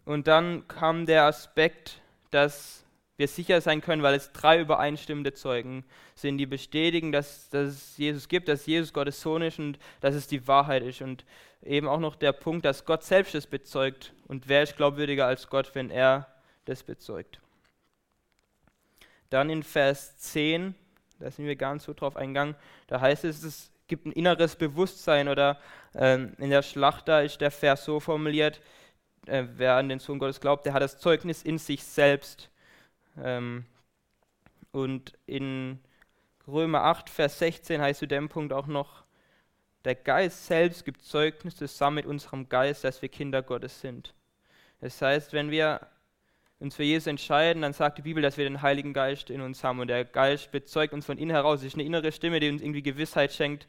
[0.05, 2.01] Und dann kam der Aspekt,
[2.31, 2.85] dass
[3.21, 7.97] wir sicher sein können, weil es drei übereinstimmende Zeugen sind, die bestätigen, dass, dass es
[7.99, 11.03] Jesus gibt, dass Jesus Gottes Sohn ist und dass es die Wahrheit ist.
[11.03, 11.25] Und
[11.63, 14.13] eben auch noch der Punkt, dass Gott selbst es bezeugt.
[14.27, 16.27] Und wer ist glaubwürdiger als Gott, wenn er
[16.65, 17.41] das bezeugt?
[19.29, 20.75] Dann in Vers 10,
[21.21, 22.57] da sind wir gar nicht so drauf eingegangen,
[22.89, 25.61] da heißt es, es gibt ein inneres Bewusstsein oder
[25.95, 28.61] ähm, in der Schlacht da ist der Vers so formuliert,
[29.27, 32.50] äh, wer an den Sohn Gottes glaubt, der hat das Zeugnis in sich selbst.
[33.23, 33.65] Ähm,
[34.73, 35.81] und in
[36.47, 39.05] Römer 8, Vers 16 heißt zu dem Punkt auch noch,
[39.85, 44.15] der Geist selbst gibt Zeugnis zusammen mit unserem Geist, dass wir Kinder Gottes sind.
[44.81, 45.81] Das heißt, wenn wir
[46.59, 49.65] uns für Jesus entscheiden, dann sagt die Bibel, dass wir den Heiligen Geist in uns
[49.65, 49.81] haben.
[49.81, 51.61] Und der Geist bezeugt uns von innen heraus.
[51.61, 53.67] Es ist eine innere Stimme, die uns irgendwie Gewissheit schenkt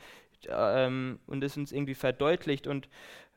[0.49, 2.68] ähm, und es uns irgendwie verdeutlicht.
[2.68, 2.89] Und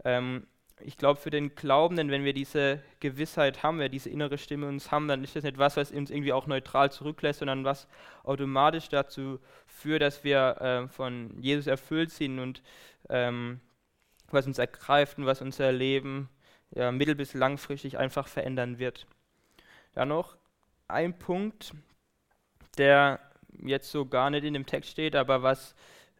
[0.04, 0.48] ähm,
[0.80, 4.90] ich glaube, für den Glaubenden, wenn wir diese Gewissheit haben, wir diese innere Stimme uns
[4.90, 7.86] haben, dann ist das nicht was, was uns irgendwie auch neutral zurücklässt, sondern was
[8.24, 12.62] automatisch dazu führt, dass wir äh, von Jesus erfüllt sind und
[13.08, 13.60] ähm,
[14.30, 16.28] was uns ergreift und was unser Leben
[16.74, 19.06] ja, mittel- bis langfristig einfach verändern wird.
[19.94, 20.36] Dann noch
[20.88, 21.72] ein Punkt,
[22.78, 23.20] der
[23.62, 25.74] jetzt so gar nicht in dem Text steht, aber was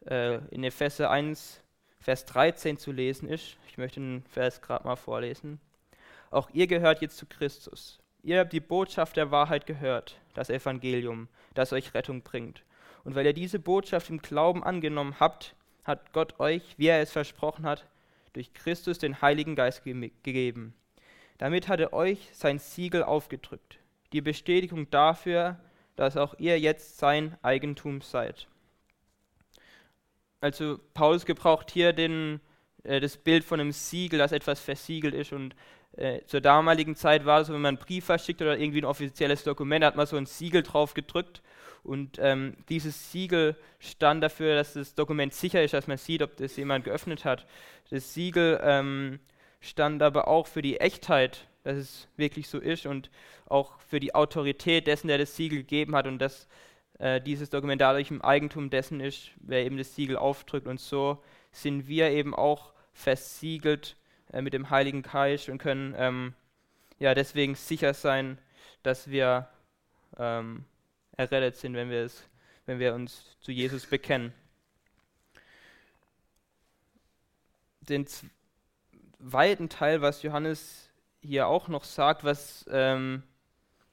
[0.05, 1.61] äh, in Epheser 1,
[2.05, 3.57] Vers 13 zu lesen ist.
[3.67, 5.59] Ich möchte den Vers gerade mal vorlesen.
[6.29, 7.97] Auch ihr gehört jetzt zu Christus.
[8.21, 12.61] Ihr habt die Botschaft der Wahrheit gehört, das Evangelium, das euch Rettung bringt.
[13.05, 17.11] Und weil ihr diese Botschaft im Glauben angenommen habt, hat Gott euch, wie er es
[17.11, 17.87] versprochen hat,
[18.33, 20.75] durch Christus den Heiligen Geist ge gegeben.
[21.39, 23.79] Damit hat er euch sein Siegel aufgedrückt,
[24.13, 25.57] die Bestätigung dafür,
[25.95, 28.47] dass auch ihr jetzt sein Eigentum seid.
[30.45, 32.39] Also Paulus gebraucht hier den,
[32.83, 35.33] äh, das Bild von einem Siegel, das etwas versiegelt ist.
[35.33, 35.55] Und
[35.93, 38.85] äh, zur damaligen Zeit war es so, wenn man einen Brief verschickt oder irgendwie ein
[38.85, 41.41] offizielles Dokument, hat man so ein Siegel drauf gedrückt.
[41.81, 46.37] Und ähm, dieses Siegel stand dafür, dass das Dokument sicher ist, dass man sieht, ob
[46.37, 47.47] das jemand geöffnet hat.
[47.89, 49.19] Das Siegel ähm,
[49.61, 53.09] stand aber auch für die Echtheit, dass es wirklich so ist und
[53.47, 56.47] auch für die Autorität dessen, der das Siegel gegeben hat und dass
[56.99, 60.67] äh, dieses Dokument dadurch im Eigentum dessen ist, wer eben das Siegel aufdrückt.
[60.67, 61.21] Und so
[61.51, 63.97] sind wir eben auch versiegelt
[64.31, 66.33] äh, mit dem Heiligen Geist und können ähm,
[66.99, 68.37] ja deswegen sicher sein,
[68.83, 69.49] dass wir
[70.17, 70.65] ähm,
[71.17, 72.27] errettet sind, wenn wir, es,
[72.65, 74.33] wenn wir uns zu Jesus bekennen.
[77.81, 80.89] Den zweiten Teil, was Johannes
[81.21, 83.23] hier auch noch sagt, was ähm,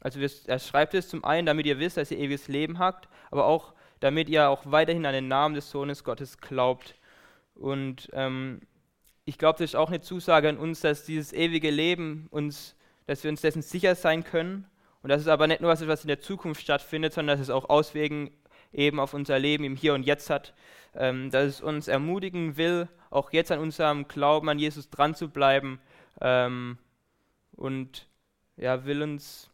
[0.03, 3.47] also er schreibt es zum einen, damit ihr wisst, dass ihr ewiges Leben habt, aber
[3.47, 6.97] auch damit ihr auch weiterhin an den Namen des Sohnes Gottes glaubt.
[7.55, 8.61] Und ähm,
[9.25, 12.75] ich glaube, das ist auch eine Zusage an uns, dass dieses ewige Leben uns,
[13.07, 14.67] dass wir uns dessen sicher sein können.
[15.03, 17.49] Und dass es aber nicht nur was ist, was in der Zukunft stattfindet, sondern dass
[17.49, 18.31] es auch Auswirkungen
[18.73, 20.53] eben auf unser Leben im Hier und Jetzt hat.
[20.95, 25.29] Ähm, dass es uns ermutigen will, auch jetzt an unserem Glauben an Jesus dran zu
[25.29, 25.81] bleiben.
[26.21, 26.79] Ähm,
[27.53, 28.09] und
[28.57, 29.52] ja, will uns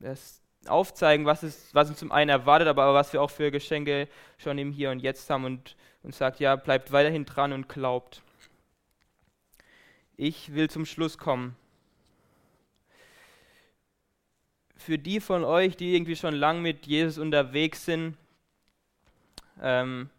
[0.00, 4.08] das aufzeigen, was, ist, was uns zum einen erwartet, aber was wir auch für Geschenke
[4.38, 8.22] schon im Hier und Jetzt haben und, und sagt, ja, bleibt weiterhin dran und glaubt.
[10.16, 11.56] Ich will zum Schluss kommen.
[14.76, 18.16] Für die von euch, die irgendwie schon lang mit Jesus unterwegs sind,
[19.62, 20.10] ähm,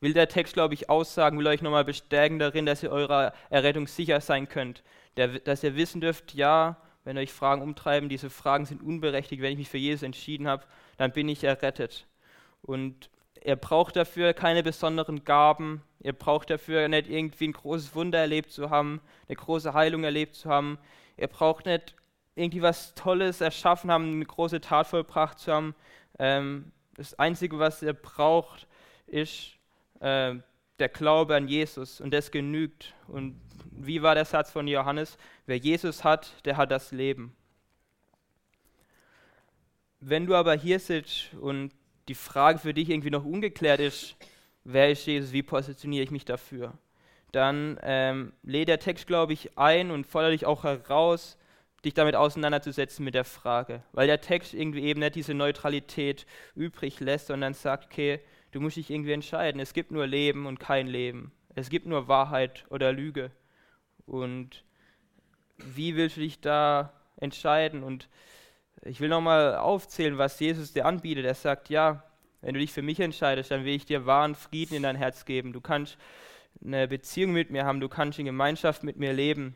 [0.00, 3.86] will der Text, glaube ich, aussagen, will euch nochmal bestärken darin, dass ihr eurer Errettung
[3.86, 4.82] sicher sein könnt.
[5.16, 9.52] Der, dass ihr wissen dürft, ja, wenn euch Fragen umtreiben, diese Fragen sind unberechtigt, wenn
[9.52, 10.64] ich mich für Jesus entschieden habe,
[10.96, 12.06] dann bin ich errettet.
[12.62, 18.18] Und er braucht dafür keine besonderen Gaben, er braucht dafür nicht irgendwie ein großes Wunder
[18.18, 20.78] erlebt zu haben, eine große Heilung erlebt zu haben,
[21.16, 21.96] er braucht nicht
[22.34, 25.74] irgendwie was Tolles erschaffen haben, eine große Tat vollbracht zu haben.
[26.18, 28.66] Ähm, das Einzige, was er braucht,
[29.06, 29.52] ist
[30.00, 30.36] äh,
[30.82, 32.92] der Glaube an Jesus und das genügt.
[33.06, 35.16] Und wie war der Satz von Johannes?
[35.46, 37.34] Wer Jesus hat, der hat das Leben.
[40.00, 41.70] Wenn du aber hier sitzt und
[42.08, 44.16] die Frage für dich irgendwie noch ungeklärt ist,
[44.64, 46.72] wer ist Jesus, wie positioniere ich mich dafür,
[47.30, 51.38] dann ähm, lädt der Text, glaube ich, ein und fordert dich auch heraus,
[51.84, 53.84] dich damit auseinanderzusetzen mit der Frage.
[53.92, 56.26] Weil der Text irgendwie eben nicht diese Neutralität
[56.56, 58.20] übrig lässt, sondern sagt, okay,
[58.52, 59.60] du musst dich irgendwie entscheiden.
[59.60, 61.32] Es gibt nur Leben und kein Leben.
[61.54, 63.30] Es gibt nur Wahrheit oder Lüge.
[64.06, 64.64] Und
[65.56, 67.82] wie willst du dich da entscheiden?
[67.82, 68.08] Und
[68.82, 71.24] ich will nochmal aufzählen, was Jesus dir anbietet.
[71.24, 72.04] Er sagt, ja,
[72.40, 75.24] wenn du dich für mich entscheidest, dann will ich dir wahren Frieden in dein Herz
[75.24, 75.52] geben.
[75.52, 75.98] Du kannst
[76.64, 79.54] eine Beziehung mit mir haben, du kannst in Gemeinschaft mit mir leben.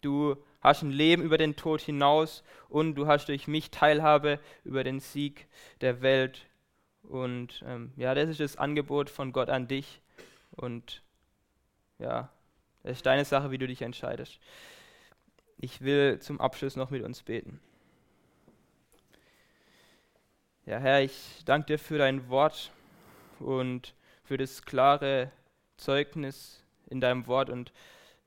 [0.00, 4.84] Du hast ein Leben über den Tod hinaus und du hast durch mich Teilhabe über
[4.84, 5.48] den Sieg
[5.80, 6.47] der Welt.
[7.08, 10.00] Und ähm, ja, das ist das Angebot von Gott an dich.
[10.52, 11.02] Und
[11.98, 12.28] ja,
[12.82, 14.38] es ist deine Sache, wie du dich entscheidest.
[15.56, 17.60] Ich will zum Abschluss noch mit uns beten.
[20.66, 22.70] Ja, Herr, ich danke dir für dein Wort
[23.40, 25.32] und für das klare
[25.78, 27.72] Zeugnis in deinem Wort und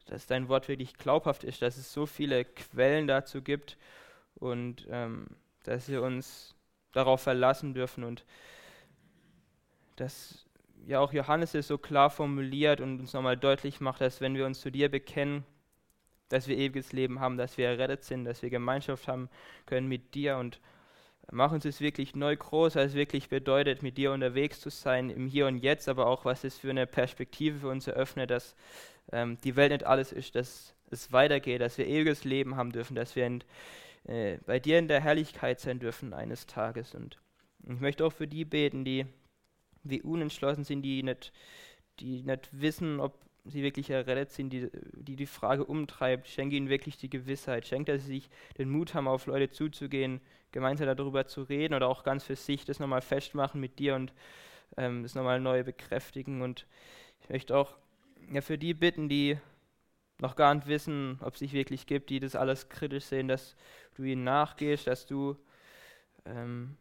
[0.08, 3.78] dass dein Wort wirklich glaubhaft ist, dass es so viele Quellen dazu gibt
[4.36, 5.28] und ähm,
[5.64, 6.56] dass wir uns
[6.92, 8.26] darauf verlassen dürfen und
[10.02, 10.46] dass
[10.86, 14.46] ja auch Johannes es so klar formuliert und uns nochmal deutlich macht, dass wenn wir
[14.46, 15.46] uns zu dir bekennen,
[16.30, 19.30] dass wir ewiges Leben haben, dass wir errettet sind, dass wir Gemeinschaft haben
[19.66, 20.60] können mit dir und
[21.32, 25.10] mach uns es wirklich neu groß, was es wirklich bedeutet, mit dir unterwegs zu sein,
[25.10, 28.56] im Hier und Jetzt, aber auch, was es für eine Perspektive für uns eröffnet, dass
[29.12, 32.96] ähm, die Welt nicht alles ist, dass es weitergeht, dass wir ewiges Leben haben dürfen,
[32.96, 33.44] dass wir in,
[34.06, 36.96] äh, bei dir in der Herrlichkeit sein dürfen eines Tages.
[36.96, 37.18] Und
[37.68, 39.06] ich möchte auch für die beten, die
[39.84, 41.32] wie unentschlossen sind, die nicht,
[42.00, 46.28] die nicht wissen, ob sie wirklich errettet sind, die, die die Frage umtreibt.
[46.28, 47.68] Schenke ihnen wirklich die Gewissheit.
[47.68, 50.22] Schenke, dass sie sich den Mut haben, auf Leute zuzugehen,
[50.52, 54.14] gemeinsam darüber zu reden oder auch ganz für sich das nochmal festmachen mit dir und
[54.78, 56.42] ähm, das nochmal neu bekräftigen.
[56.42, 56.68] Und
[57.22, 57.78] ich möchte auch
[58.32, 59.38] ja, für die bitten, die
[60.20, 63.56] noch gar nicht wissen, ob es sich wirklich gibt, die das alles kritisch sehen, dass
[63.96, 65.36] du ihnen nachgehst, dass du
[66.26, 66.78] ähm,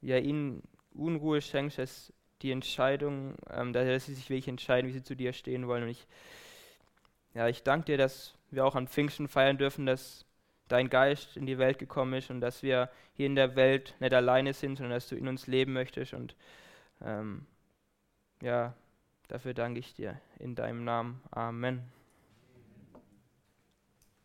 [0.00, 0.62] ja, ihnen
[0.96, 5.32] Unruhe schenkst, dass die Entscheidung, ähm, dass sie sich wirklich entscheiden, wie sie zu dir
[5.32, 5.84] stehen wollen.
[5.84, 6.06] Und ich,
[7.34, 10.24] ja, ich danke dir, dass wir auch an Pfingsten feiern dürfen, dass
[10.68, 14.14] dein Geist in die Welt gekommen ist und dass wir hier in der Welt nicht
[14.14, 16.12] alleine sind, sondern dass du in uns leben möchtest.
[16.12, 16.34] Und
[17.04, 17.46] ähm,
[18.42, 18.74] ja,
[19.28, 21.22] dafür danke ich dir in deinem Namen.
[21.30, 21.95] Amen.